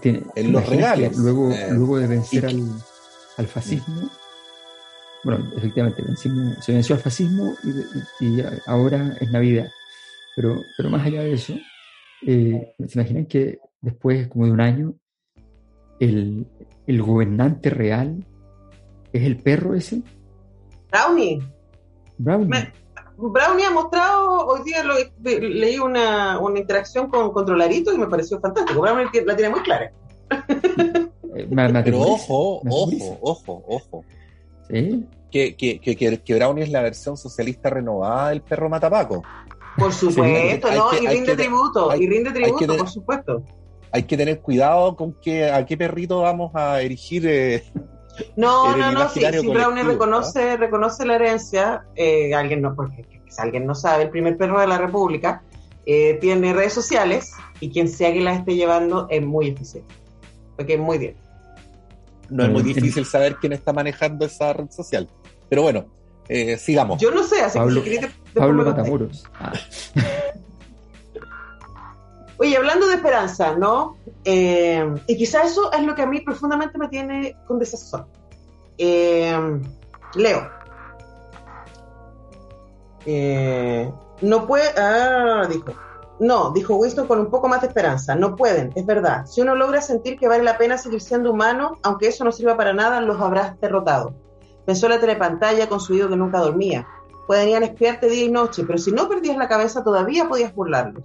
[0.00, 1.16] Tiene, en los regalos.
[1.16, 2.82] Luego, Eh, luego de vencer y- al,
[3.38, 4.10] al fascismo,
[5.24, 7.54] bueno, efectivamente, vencimos- se venció al fascismo
[8.20, 9.68] y, y ahora es Navidad.
[10.36, 11.54] Pero, pero más allá de eso,
[12.26, 14.94] eh, ¿se imaginan que después como de un año,
[15.98, 16.46] el,
[16.86, 18.22] el gobernante real
[19.16, 20.02] es el perro ese?
[20.90, 21.42] Brownie.
[22.18, 22.48] Brownie.
[22.48, 22.72] Me-
[23.18, 28.38] Brownie ha mostrado, hoy día lo- leí una, una interacción con Controlarito y me pareció
[28.40, 28.80] fantástico.
[28.80, 29.90] Brownie la tiene muy clara.
[31.34, 34.04] Eh, me- me Pero ojo, ojo, ojo, ojo.
[34.68, 35.06] ¿Sí?
[35.30, 35.78] que, que,
[36.24, 39.22] que, Brownie es la versión socialista renovada del perro Matapaco.
[39.76, 40.94] Por supuesto, ¿no?
[41.02, 43.42] y rinde tributo, y rinde tributo, por supuesto.
[43.92, 47.26] Hay que tener cuidado con que a qué perrito vamos a erigir.
[47.26, 47.62] Eh,
[48.36, 53.04] no, no, no, si, Brownie reconoce, reconoce la herencia, eh, alguien no, porque
[53.38, 55.42] alguien no sabe, el primer perro de la República
[55.84, 59.94] eh, tiene redes sociales y quien sea que las esté llevando es muy eficiente,
[60.56, 61.16] porque es muy bien.
[62.28, 65.08] No es muy difícil saber quién está manejando esa red social.
[65.48, 65.86] Pero bueno,
[66.28, 67.00] eh, sigamos.
[67.00, 69.24] Yo no sé, así Pablo, que Pablo Matamoros.
[69.38, 69.52] Ah.
[72.38, 73.96] Oye, hablando de esperanza, ¿no?
[74.24, 78.06] Eh, y quizá eso es lo que a mí profundamente me tiene con desazón.
[78.78, 79.60] Eh,
[80.14, 80.50] Leo.
[84.22, 84.68] no puede.
[84.78, 85.72] Ah, dijo.
[86.18, 88.14] No, dijo Winston con un poco más de esperanza.
[88.14, 89.26] No pueden, es verdad.
[89.26, 92.56] Si uno logra sentir que vale la pena seguir siendo humano, aunque eso no sirva
[92.56, 94.14] para nada, los habrás derrotado.
[94.64, 96.86] Pensó la telepantalla con su hijo que nunca dormía.
[97.26, 101.04] Podrían espiarte día y noche, pero si no perdías la cabeza todavía podías burlarlos.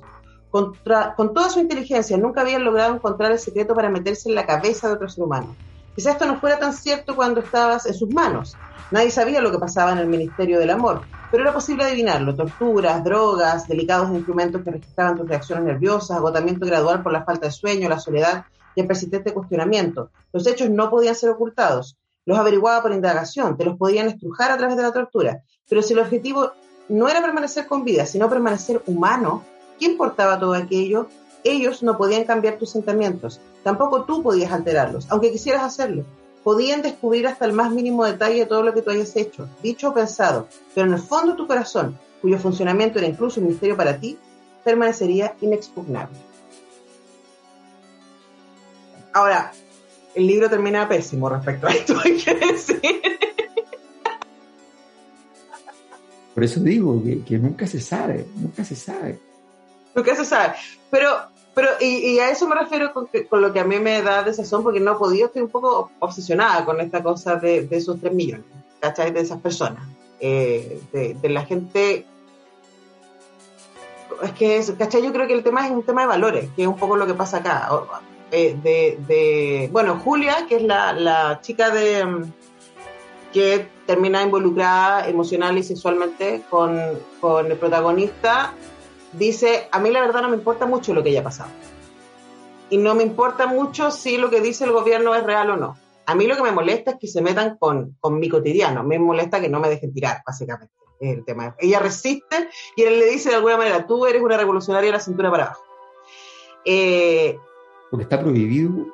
[0.51, 4.87] Con toda su inteligencia, nunca habían logrado encontrar el secreto para meterse en la cabeza
[4.87, 5.55] de otro ser humano.
[5.95, 8.55] Quizás esto no fuera tan cierto cuando estabas en sus manos.
[8.91, 12.35] Nadie sabía lo que pasaba en el Ministerio del Amor, pero era posible adivinarlo.
[12.35, 17.51] Torturas, drogas, delicados instrumentos que registraban tus reacciones nerviosas, agotamiento gradual por la falta de
[17.51, 18.45] sueño, la soledad
[18.75, 20.11] y el persistente cuestionamiento.
[20.33, 21.97] Los hechos no podían ser ocultados.
[22.25, 25.43] Los averiguaba por indagación, te los podían estrujar a través de la tortura.
[25.67, 26.51] Pero si el objetivo
[26.89, 29.43] no era permanecer con vida, sino permanecer humano,
[29.81, 31.07] ¿qué importaba todo aquello?
[31.43, 36.05] Ellos no podían cambiar tus sentimientos, tampoco tú podías alterarlos, aunque quisieras hacerlo.
[36.43, 39.89] Podían descubrir hasta el más mínimo detalle de todo lo que tú hayas hecho, dicho
[39.89, 43.99] o pensado, pero en el fondo tu corazón, cuyo funcionamiento era incluso un misterio para
[43.99, 44.17] ti,
[44.63, 46.17] permanecería inexpugnable.
[49.13, 49.51] Ahora,
[50.13, 53.01] el libro termina pésimo respecto a esto, hay que decir.
[56.35, 59.30] Por eso digo que, nunca se sabe, nunca se sabe.
[59.95, 60.55] Nunca se sabe.
[60.89, 61.09] Pero,
[61.53, 63.07] pero y, a eso me refiero con,
[63.41, 66.65] lo que a mí me da desazón, porque no he podido, estoy un poco obsesionada
[66.65, 68.45] con esta cosa de, esos tres millones,
[68.79, 69.11] ¿cachai?
[69.11, 69.83] De esas personas.
[70.19, 72.05] Eh, de, la gente
[74.21, 75.01] es que, ¿cachai?
[75.01, 77.07] Yo creo que el tema es un tema de valores, que es un poco lo
[77.07, 77.69] que pasa acá.
[78.31, 82.33] Eh, de, bueno, Julia, que es la, chica de mm,
[83.33, 88.53] que termina involucrada emocional y sexualmente con, el protagonista,
[89.13, 91.49] dice, a mí la verdad no me importa mucho lo que haya pasado.
[92.69, 95.77] Y no me importa mucho si lo que dice el gobierno es real o no.
[96.05, 98.83] A mí lo que me molesta es que se metan con, con mi cotidiano.
[98.83, 100.73] Me molesta que no me dejen tirar, básicamente.
[101.01, 101.55] el tema.
[101.59, 105.03] Ella resiste y él le dice de alguna manera, tú eres una revolucionaria de la
[105.03, 105.63] cintura para abajo.
[106.63, 107.37] Eh,
[107.89, 108.87] porque está prohibido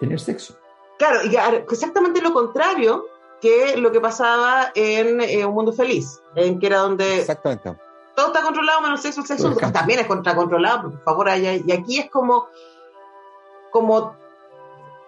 [0.00, 0.58] tener sexo.
[0.98, 1.36] Claro, y
[1.70, 3.06] exactamente lo contrario
[3.40, 7.70] que lo que pasaba en eh, Un Mundo Feliz, en que era donde exactamente.
[8.14, 12.10] Todo está controlado menos sexo, sexo también es contracontrolado, por favor, allá, y aquí es
[12.10, 12.46] como,
[13.70, 14.16] como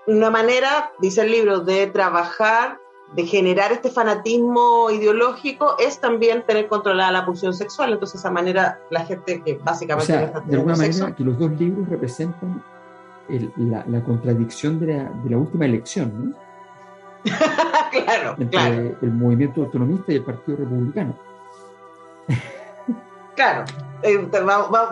[0.07, 2.79] una manera, dice el libro, de trabajar,
[3.15, 8.81] de generar este fanatismo ideológico, es también tener controlada la pulsión sexual, entonces esa manera
[8.91, 10.13] la gente que básicamente...
[10.13, 12.63] O sea, de alguna manera que los dos libros representan
[13.57, 16.45] la, contradicción de la, de la, última elección, ¿no?
[18.05, 21.17] claro, Entre el movimiento autonomista y el Partido Republicano.
[23.35, 23.65] Claro,
[24.03, 24.19] eh,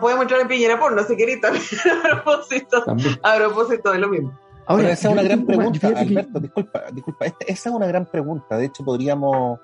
[0.00, 2.84] podemos entrar en Piñera por no sé qué a propósito,
[3.22, 4.38] a propósito de lo mismo.
[4.66, 8.66] Ahora, esa es una gran pregunta, Alberto, disculpa, disculpa, esa es una gran pregunta, de
[8.66, 9.58] hecho podríamos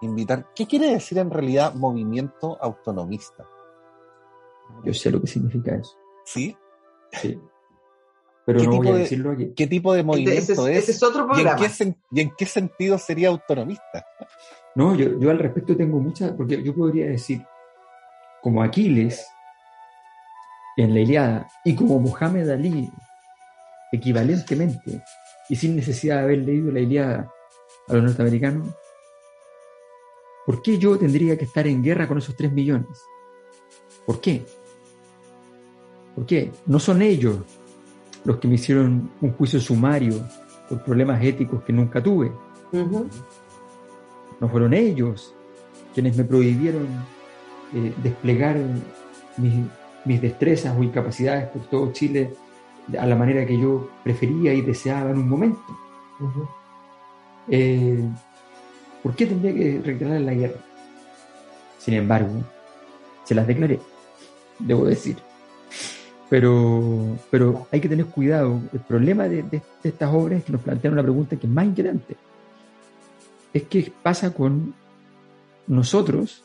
[0.00, 3.46] invitar, ¿qué quiere decir en realidad movimiento autonomista?
[4.84, 5.96] Yo sé lo que significa eso.
[6.24, 6.56] ¿Sí?
[7.12, 7.40] Sí.
[8.44, 9.52] Pero ¿Qué, no voy a decirlo aquí.
[9.56, 10.82] ¿Qué tipo de movimiento es?
[10.82, 11.58] Ese es otro programa.
[12.12, 14.04] ¿Y en, qué, sentido sería autonomista?
[14.74, 17.42] No, yo, yo al respecto tengo muchas, porque yo podría decir,
[18.44, 19.26] como Aquiles
[20.76, 22.92] en la Iliada y como Muhammad Ali,
[23.90, 25.02] equivalentemente,
[25.48, 27.32] y sin necesidad de haber leído la Iliada
[27.88, 28.68] a los norteamericanos,
[30.44, 33.02] ¿por qué yo tendría que estar en guerra con esos tres millones?
[34.04, 34.44] ¿Por qué?
[36.14, 36.52] ¿Por qué?
[36.66, 37.38] No son ellos
[38.24, 40.20] los que me hicieron un juicio sumario
[40.68, 42.30] por problemas éticos que nunca tuve.
[44.38, 45.34] No fueron ellos
[45.94, 47.13] quienes me prohibieron
[47.74, 48.56] eh, desplegar
[49.36, 52.34] mis, destrezas o incapacidades por todo Chile
[52.98, 55.64] a la manera que yo prefería y deseaba en un momento.
[57.48, 57.98] Eh,
[59.02, 60.60] ¿Por qué tendría que declarar la guerra?
[61.78, 62.44] Sin embargo,
[63.24, 63.80] se las declaré,
[64.58, 65.16] debo decir.
[66.30, 68.60] Pero, pero hay que tener cuidado.
[68.72, 72.16] El problema de, estas obras es que nos plantean una pregunta que es más inquietante.
[73.52, 74.74] es que pasa con
[75.66, 76.44] nosotros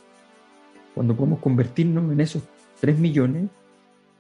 [0.99, 2.43] cuando podemos convertirnos en esos
[2.81, 3.47] 3 millones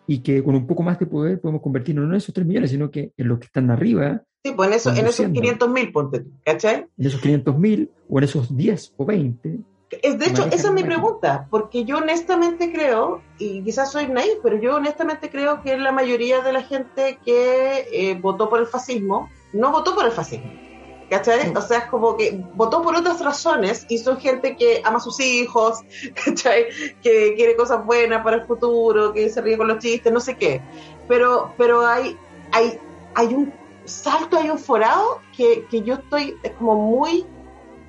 [0.07, 2.71] y que con un poco más de poder podemos convertirnos no en esos 3 millones,
[2.71, 4.23] sino que en los que están arriba.
[4.45, 6.87] Sí, pues en, eso, en esos 500 mil, ponte ¿cachai?
[6.97, 9.59] En esos 500 mil o en esos 10 o 20
[9.89, 14.57] de hecho, esa es mi pregunta, porque yo honestamente creo, y quizás soy naif, pero
[14.57, 19.29] yo honestamente creo que la mayoría de la gente que eh, votó por el fascismo
[19.51, 20.68] no votó por el fascismo.
[21.09, 21.51] ¿Cachai?
[21.55, 24.99] O sea, es como que votó por otras razones y son gente que ama a
[24.99, 25.79] sus hijos,
[26.25, 26.65] ¿cachai?
[27.01, 30.35] Que quiere cosas buenas para el futuro, que se ríe con los chistes, no sé
[30.37, 30.61] qué.
[31.07, 32.15] Pero, pero hay,
[32.51, 32.79] hay,
[33.15, 33.51] hay un
[33.85, 37.25] salto, hay un forado que, que yo estoy como muy,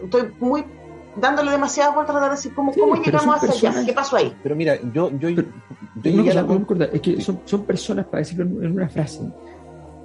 [0.02, 0.64] estoy muy
[1.16, 4.34] dándole demasiadas vueltas a decir cómo, cómo llegamos hacia allá, qué pasó ahí.
[4.42, 5.42] Pero mira, yo, yo, yo
[6.92, 9.20] es que son, son personas, para decirlo en una frase,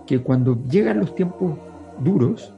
[0.05, 1.57] que cuando llegan los tiempos
[1.99, 2.53] duros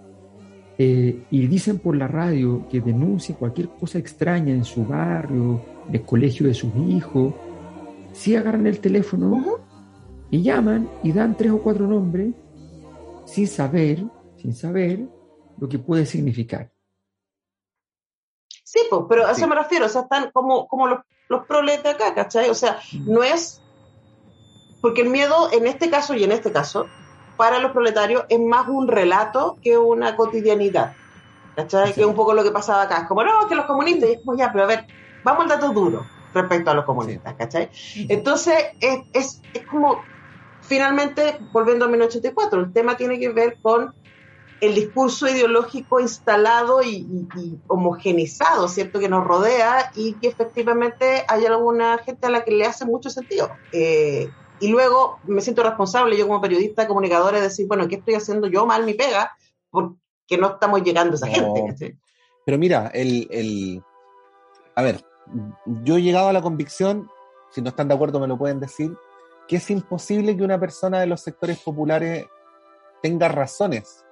[0.77, 5.95] eh, y dicen por la radio que denuncien cualquier cosa extraña en su barrio, en
[5.95, 7.33] el colegio de sus hijos,
[8.13, 9.59] sí agarran el teléfono
[10.29, 12.33] y llaman y dan tres o cuatro nombres
[13.25, 14.03] sin saber,
[14.37, 15.07] sin saber
[15.57, 16.71] lo que puede significar.
[18.63, 20.99] Sí, pues, pero a eso me refiero, o sea, están como, como los,
[21.29, 22.49] los proles de acá, ¿cachai?
[22.49, 23.11] O sea, mm.
[23.11, 23.61] no es.
[24.81, 26.85] Porque el miedo, en este caso y en este caso,
[27.37, 30.93] para los proletarios es más un relato que una cotidianidad.
[31.55, 31.93] ¿Cachai?
[31.93, 32.99] Que es un poco lo que pasaba acá.
[33.01, 34.85] Es como, no, que los comunistas, y es como, ya, pero a ver,
[35.23, 37.69] vamos al dato duro respecto a los comunistas, ¿cachai?
[38.09, 40.01] Entonces, es, es, es como,
[40.61, 43.93] finalmente, volviendo a 1984, el tema tiene que ver con
[44.59, 47.27] el discurso ideológico instalado y,
[47.67, 52.65] homogenizado, ¿cierto?, que nos rodea y que efectivamente hay alguna gente a la que le
[52.65, 53.51] hace mucho sentido.
[53.71, 54.29] Eh,
[54.59, 58.47] y luego me siento responsable, yo como periodista, comunicadora, de decir, bueno, ¿qué estoy haciendo
[58.47, 59.31] yo mal mi pega?
[59.69, 61.97] Porque no estamos llegando a esa gente.
[62.45, 63.83] Pero mira, el, el,
[64.75, 65.03] a ver,
[65.83, 67.09] yo he llegado a la convicción,
[67.51, 68.95] si no están de acuerdo me lo pueden decir,
[69.47, 72.25] que es imposible que una persona de los sectores populares
[73.01, 74.03] tenga razones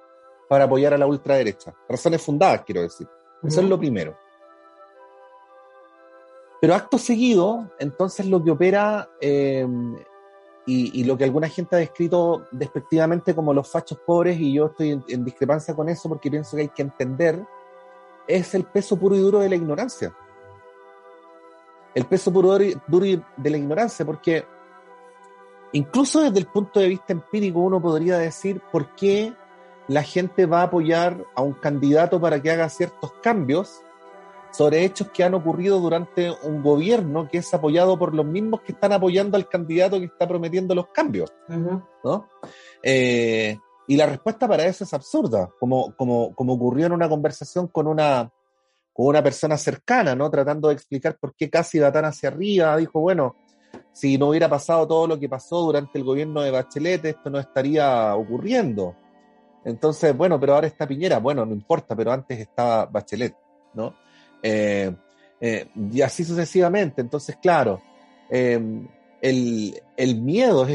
[0.48, 1.74] para apoyar a la ultraderecha.
[1.88, 3.08] Razones fundadas, quiero decir.
[3.42, 4.16] Eso es lo primero.
[6.60, 9.66] Pero acto seguido, entonces lo que opera eh,
[10.68, 15.00] y, lo que alguna gente ha descrito despectivamente como los fachos pobres, y yo estoy
[15.08, 17.40] en, discrepancia con eso porque pienso que hay que entender,
[18.26, 20.12] es el peso puro y duro de la ignorancia.
[21.94, 23.06] El peso puro y duro
[23.36, 24.44] de la ignorancia, porque
[25.72, 29.34] incluso desde el punto de vista empírico uno podría decir por qué
[29.86, 33.82] la gente va a apoyar a un candidato para que haga ciertos cambios
[34.56, 38.72] sobre hechos que han ocurrido durante un gobierno que es apoyado por los mismos que
[38.72, 41.32] están apoyando al candidato que está prometiendo los cambios.
[42.02, 42.28] ¿no?
[42.82, 47.68] Eh, y la respuesta para eso es absurda, como, como, como ocurrió en una conversación
[47.68, 48.32] con una,
[48.94, 50.30] con una persona cercana, ¿no?
[50.30, 52.76] tratando de explicar por qué casi va tan hacia arriba.
[52.78, 53.36] Dijo, bueno,
[53.92, 57.38] si no hubiera pasado todo lo que pasó durante el gobierno de Bachelet, esto no
[57.38, 58.96] estaría ocurriendo.
[59.66, 63.36] Entonces, bueno, pero ahora está Piñera, bueno, no importa, pero antes estaba Bachelet,
[63.74, 64.05] ¿no?
[64.42, 64.94] Eh,
[65.40, 67.00] eh, y así sucesivamente.
[67.00, 67.80] Entonces, claro,
[68.30, 68.86] em,
[69.20, 70.66] el, miedo,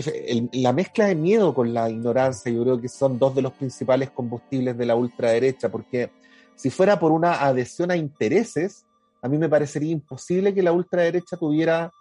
[0.54, 4.12] la mezcla de miedo con la ignorancia, yo creo que son dos de los principales
[4.12, 6.12] combustibles de la ultraderecha, porque
[6.56, 8.86] si fuera por una adhesión a intereses,
[9.22, 11.92] a mí me parecería imposible que la ultraderecha tuviera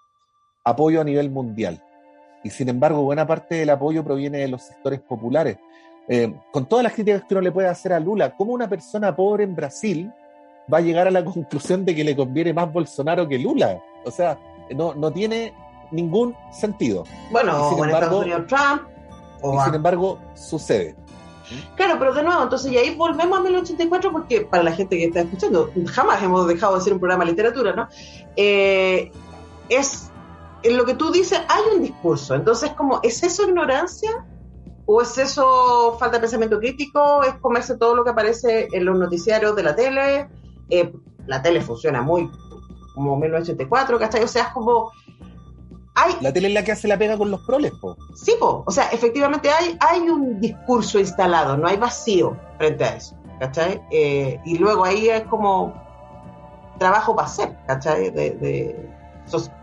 [0.65, 1.83] apoyo a nivel mundial.
[2.43, 5.59] Y sin embargo, buena parte del apoyo proviene de los sectores populares.
[6.09, 9.15] Eh, con todas las críticas que uno le puede hacer a Lula, ¿cómo una persona
[9.15, 10.11] pobre en Brasil
[10.73, 13.83] va a llegar a la conclusión de que le conviene más Bolsonaro que Lula?
[14.05, 14.39] O sea,
[14.71, 15.55] no, no tiene
[15.91, 17.05] ningún sentido.
[17.31, 18.83] Bueno, sin embargo, Trump.
[19.43, 20.97] y sin embargo, sucede.
[21.75, 25.07] Claro, pero de nuevo, entonces, y ahí volvemos a 1984 porque para la gente que
[25.07, 27.89] está escuchando, jamás hemos dejado de ser un programa de literatura, ¿no?
[28.37, 29.11] Eh,
[29.69, 30.11] es,
[30.63, 34.25] en lo que tú dices, hay un discurso, entonces, como, ¿es eso ignorancia?
[34.87, 37.23] ¿O es eso falta de pensamiento crítico?
[37.23, 40.29] ¿Es comerse todo lo que aparece en los noticiarios de la tele?
[40.71, 40.93] Eh,
[41.27, 42.31] la tele funciona muy
[42.95, 44.23] como 1984, ¿cachai?
[44.23, 44.91] O sea, es como...
[45.95, 47.97] Hay, la tele es la que hace la pega con los proles, po.
[48.15, 48.63] Sí, po.
[48.67, 53.83] O sea, efectivamente hay, hay un discurso instalado, no hay vacío frente a eso, ¿cachai?
[53.91, 55.75] Eh, y luego ahí es como
[56.79, 58.11] trabajo para hacer, ¿cachai?
[58.11, 58.89] De,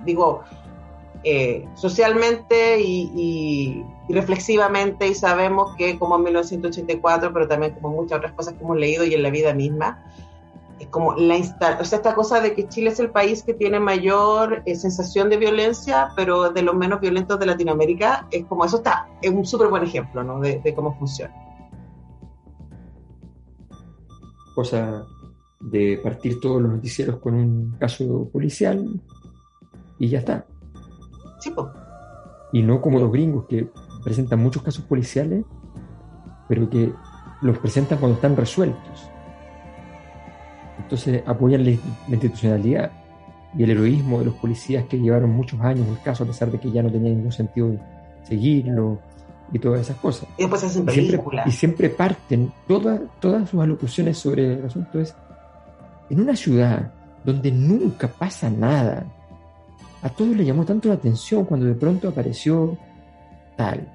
[0.05, 0.43] digo,
[1.23, 8.19] eh, socialmente y y reflexivamente y sabemos que como en 1984, pero también como muchas
[8.19, 10.03] otras cosas que hemos leído y en la vida misma,
[10.85, 14.61] como la o sea, esta cosa de que Chile es el país que tiene mayor
[14.65, 19.07] eh, sensación de violencia, pero de los menos violentos de Latinoamérica, es como eso está,
[19.21, 20.39] es un súper buen ejemplo ¿no?
[20.39, 21.33] de, cómo funciona.
[24.53, 25.05] Cosa
[25.59, 29.01] de partir todos los noticieros con un caso policial
[29.99, 30.45] y ya está.
[31.39, 31.67] Sí, pues.
[32.53, 33.69] Y no como los gringos que
[34.03, 35.43] presentan muchos casos policiales,
[36.47, 36.93] pero que
[37.41, 39.11] los presentan cuando están resueltos.
[40.79, 42.91] Entonces apoyan la, institucionalidad
[43.57, 46.59] y el heroísmo de los policías que llevaron muchos años el caso, a pesar de
[46.59, 47.75] que ya no tenía ningún sentido
[48.23, 48.99] seguirlo
[49.51, 50.27] y todas esas cosas.
[50.37, 51.47] Y después hacen películas.
[51.47, 55.15] Y siempre, parten, todas, todas sus alocuciones sobre el asunto es,
[56.09, 56.91] en una ciudad
[57.23, 59.05] donde nunca pasa nada,
[60.01, 62.77] a todos le llamó tanto la atención cuando de pronto apareció
[63.55, 63.87] tal.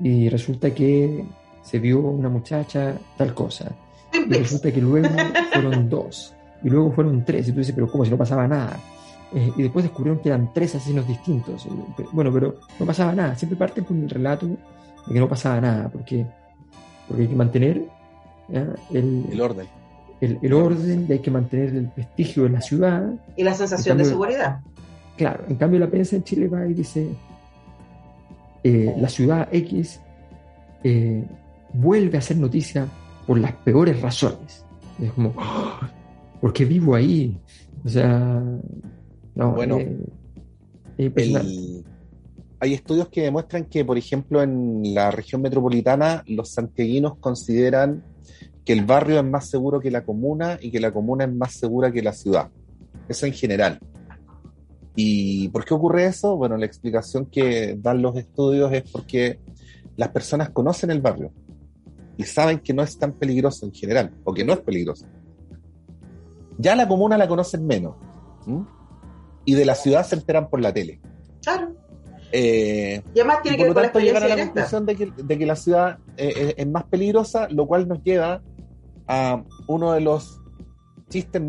[0.00, 1.24] Y resulta que
[1.62, 3.70] se vio una muchacha, tal cosa.
[4.12, 5.08] Y resulta que luego
[5.52, 6.34] fueron dos.
[6.62, 7.48] Y luego fueron tres.
[7.48, 8.78] Y tú dices, pero ¿cómo si no pasaba nada?
[9.32, 11.66] Eh, y después descubrieron que eran tres asesinos distintos.
[12.12, 13.36] Bueno, pero no pasaba nada.
[13.36, 14.56] Siempre parten con el relato de
[15.12, 16.26] que no pasaba nada, porque,
[17.06, 17.82] porque hay que mantener
[18.50, 19.66] el, el, orden.
[20.20, 23.12] El, orden, y hay que mantener el prestigio de la ciudad.
[23.36, 24.60] Y la sensación de seguridad.
[25.16, 27.08] Claro, en cambio la prensa en Chile va y dice,
[28.64, 30.00] eh, la ciudad X
[30.82, 31.24] eh,
[31.72, 32.86] vuelve a ser noticia
[33.30, 34.66] por las peores razones.
[35.00, 35.88] Es como, ¡Ah!
[36.40, 37.38] ¿por qué vivo ahí?
[37.84, 38.42] O sea,
[39.36, 39.78] no, bueno,
[42.58, 48.02] hay estudios que demuestran que, por ejemplo, en la región metropolitana, los santiaguinos consideran
[48.64, 51.52] que el barrio es más seguro que la comuna y que la comuna es más
[51.52, 52.50] segura que la ciudad.
[53.08, 53.78] Eso en general.
[54.96, 56.36] ¿Y por qué ocurre eso?
[56.36, 59.38] Bueno, la explicación que dan los estudios es porque
[59.96, 61.30] las personas conocen el barrio
[62.20, 65.06] y saben que no es tan peligroso en general, o que no es peligroso.
[66.58, 67.96] Ya la comuna la conocen menos.
[69.46, 71.00] Y de la ciudad se enteran por la tele.
[71.42, 71.74] Claro.
[72.30, 75.38] Eh, y además tiene que ver con la llegar a la conclusión de que, de
[75.38, 78.42] que, la ciudad eh, es más peligrosa, lo cual nos lleva
[79.08, 80.42] a uno de los
[81.08, 81.40] chistes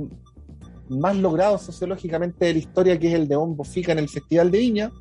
[0.87, 4.49] más logrados sociológicamente de la historia, que es el de Bombo Fica en el Festival
[4.51, 4.91] de Viña,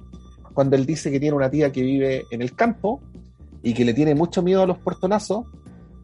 [0.52, 3.00] cuando él dice que tiene una tía que vive en el campo
[3.62, 5.44] y que le tiene mucho miedo a los portonazos,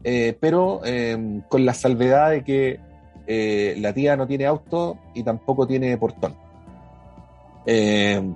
[0.09, 2.79] eh, pero em, con la salvedad de que
[3.27, 6.33] eh, la tía no tiene auto y tampoco tiene portón.
[7.65, 8.33] Em,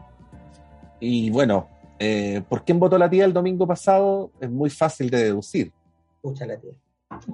[0.99, 4.31] y bueno, eh, ¿por quién votó la tía el domingo pasado?
[4.41, 5.71] Es muy fácil de deducir.
[6.15, 6.73] Escucha la tía.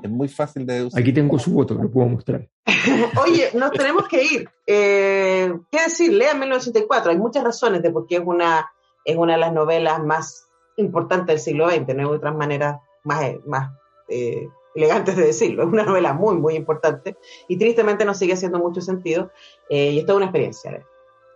[0.03, 0.99] Es muy fácil de deducir.
[0.99, 2.47] Aquí tengo su voto, lo puedo mostrar.
[3.25, 4.49] Oye, nos tenemos que ir.
[4.67, 6.13] ¿Qué decir?
[6.13, 7.09] Lean 1984.
[7.09, 8.69] Hay muchas razones de por qué es una,
[9.03, 13.23] es una de las novelas más importante del siglo XX, no hay otras maneras más,
[13.47, 13.71] más
[14.07, 15.63] eh, elegantes de decirlo.
[15.67, 19.31] Es una novela muy, muy importante y tristemente no sigue haciendo mucho sentido
[19.69, 20.85] eh, y es toda una experiencia.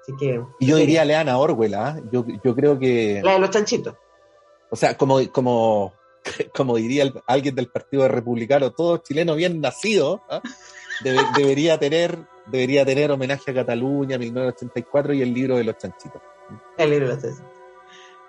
[0.02, 2.02] Así que, y yo diría Leana Orwell, ¿ah?
[2.12, 3.22] yo, yo creo que...
[3.24, 3.96] La de los chanchitos.
[4.72, 5.94] O sea, como, como,
[6.56, 10.42] como diría alguien del Partido Republicano, todo chileno bien nacido ¿ah?
[11.36, 12.18] debería, tener,
[12.48, 16.22] debería tener homenaje a Cataluña, 1984 y el libro de los chanchitos.
[16.78, 17.51] El libro de los chanchitos.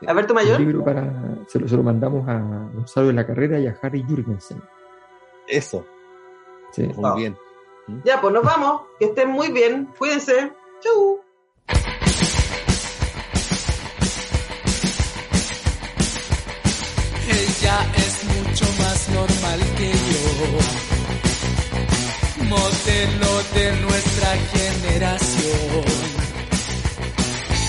[0.07, 0.61] Alberto Mayor.
[0.61, 1.13] libro para,
[1.47, 2.39] se, lo, se lo mandamos a
[2.75, 4.63] Gonzalo de la Carrera y a Harry Jürgensen.
[5.49, 5.85] Eso.
[6.73, 6.89] Sí.
[6.97, 7.37] Muy bien.
[8.05, 8.83] Ya, pues nos vamos.
[8.99, 9.89] Que estén muy bien.
[9.99, 10.53] Cuídense.
[10.81, 11.21] Chau.
[17.29, 20.33] Ella es mucho más normal que yo.
[22.49, 25.85] Modelo de nuestra generación.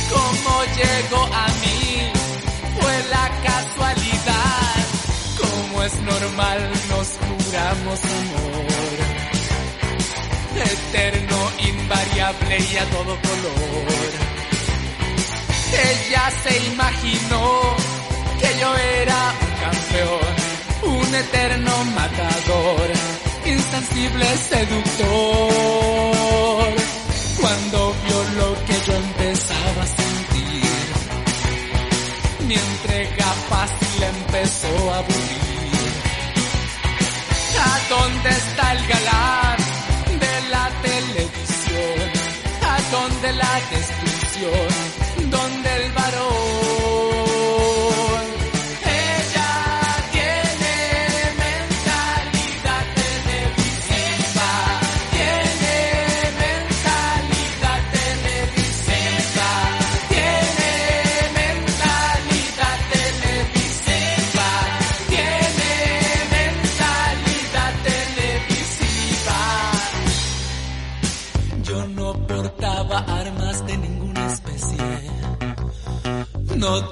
[0.09, 1.82] ¿Cómo llegó a mí?
[3.43, 4.75] Casualidad.
[5.39, 8.97] Como es normal, nos juramos amor.
[10.55, 14.11] Eterno, invariable y a todo color.
[15.91, 17.45] Ella se imaginó
[18.39, 18.69] que yo
[19.01, 20.33] era un campeón,
[20.99, 22.87] un eterno matador,
[23.45, 25.83] insensible seductor.
[27.41, 30.03] Cuando vio lo que yo empezaba a
[32.47, 33.22] mi entrega
[33.53, 35.93] fácil empezó a aburrir.
[37.65, 39.42] ¿A dónde está el galán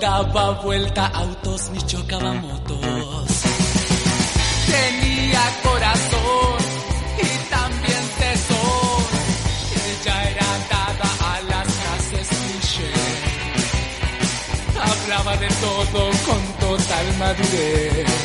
[0.02, 3.28] daba vuelta autos ni chocaba motos.
[4.74, 6.58] Tenía corazón
[7.26, 9.06] y también tesón.
[9.90, 12.92] Ella era dada a las frases cliché.
[14.90, 18.24] Hablaba de todo con total madurez.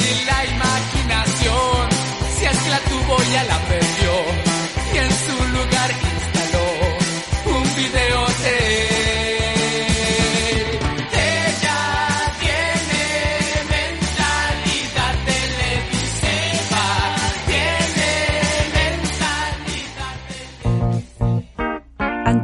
[0.00, 1.88] Y la imaginación,
[2.36, 4.12] si es que la tuvo, ya la perdió.
[4.94, 6.66] Y en su lugar instaló
[7.54, 8.89] un videote.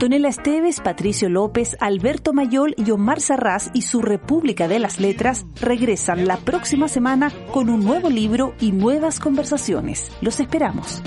[0.06, 5.46] Antonella Esteves, Patricio López, Alberto Mayol y Omar Sarraz y su República de las Letras
[5.60, 10.12] regresan la próxima semana con un nuevo libro y nuevas conversaciones.
[10.20, 11.02] Los esperamos.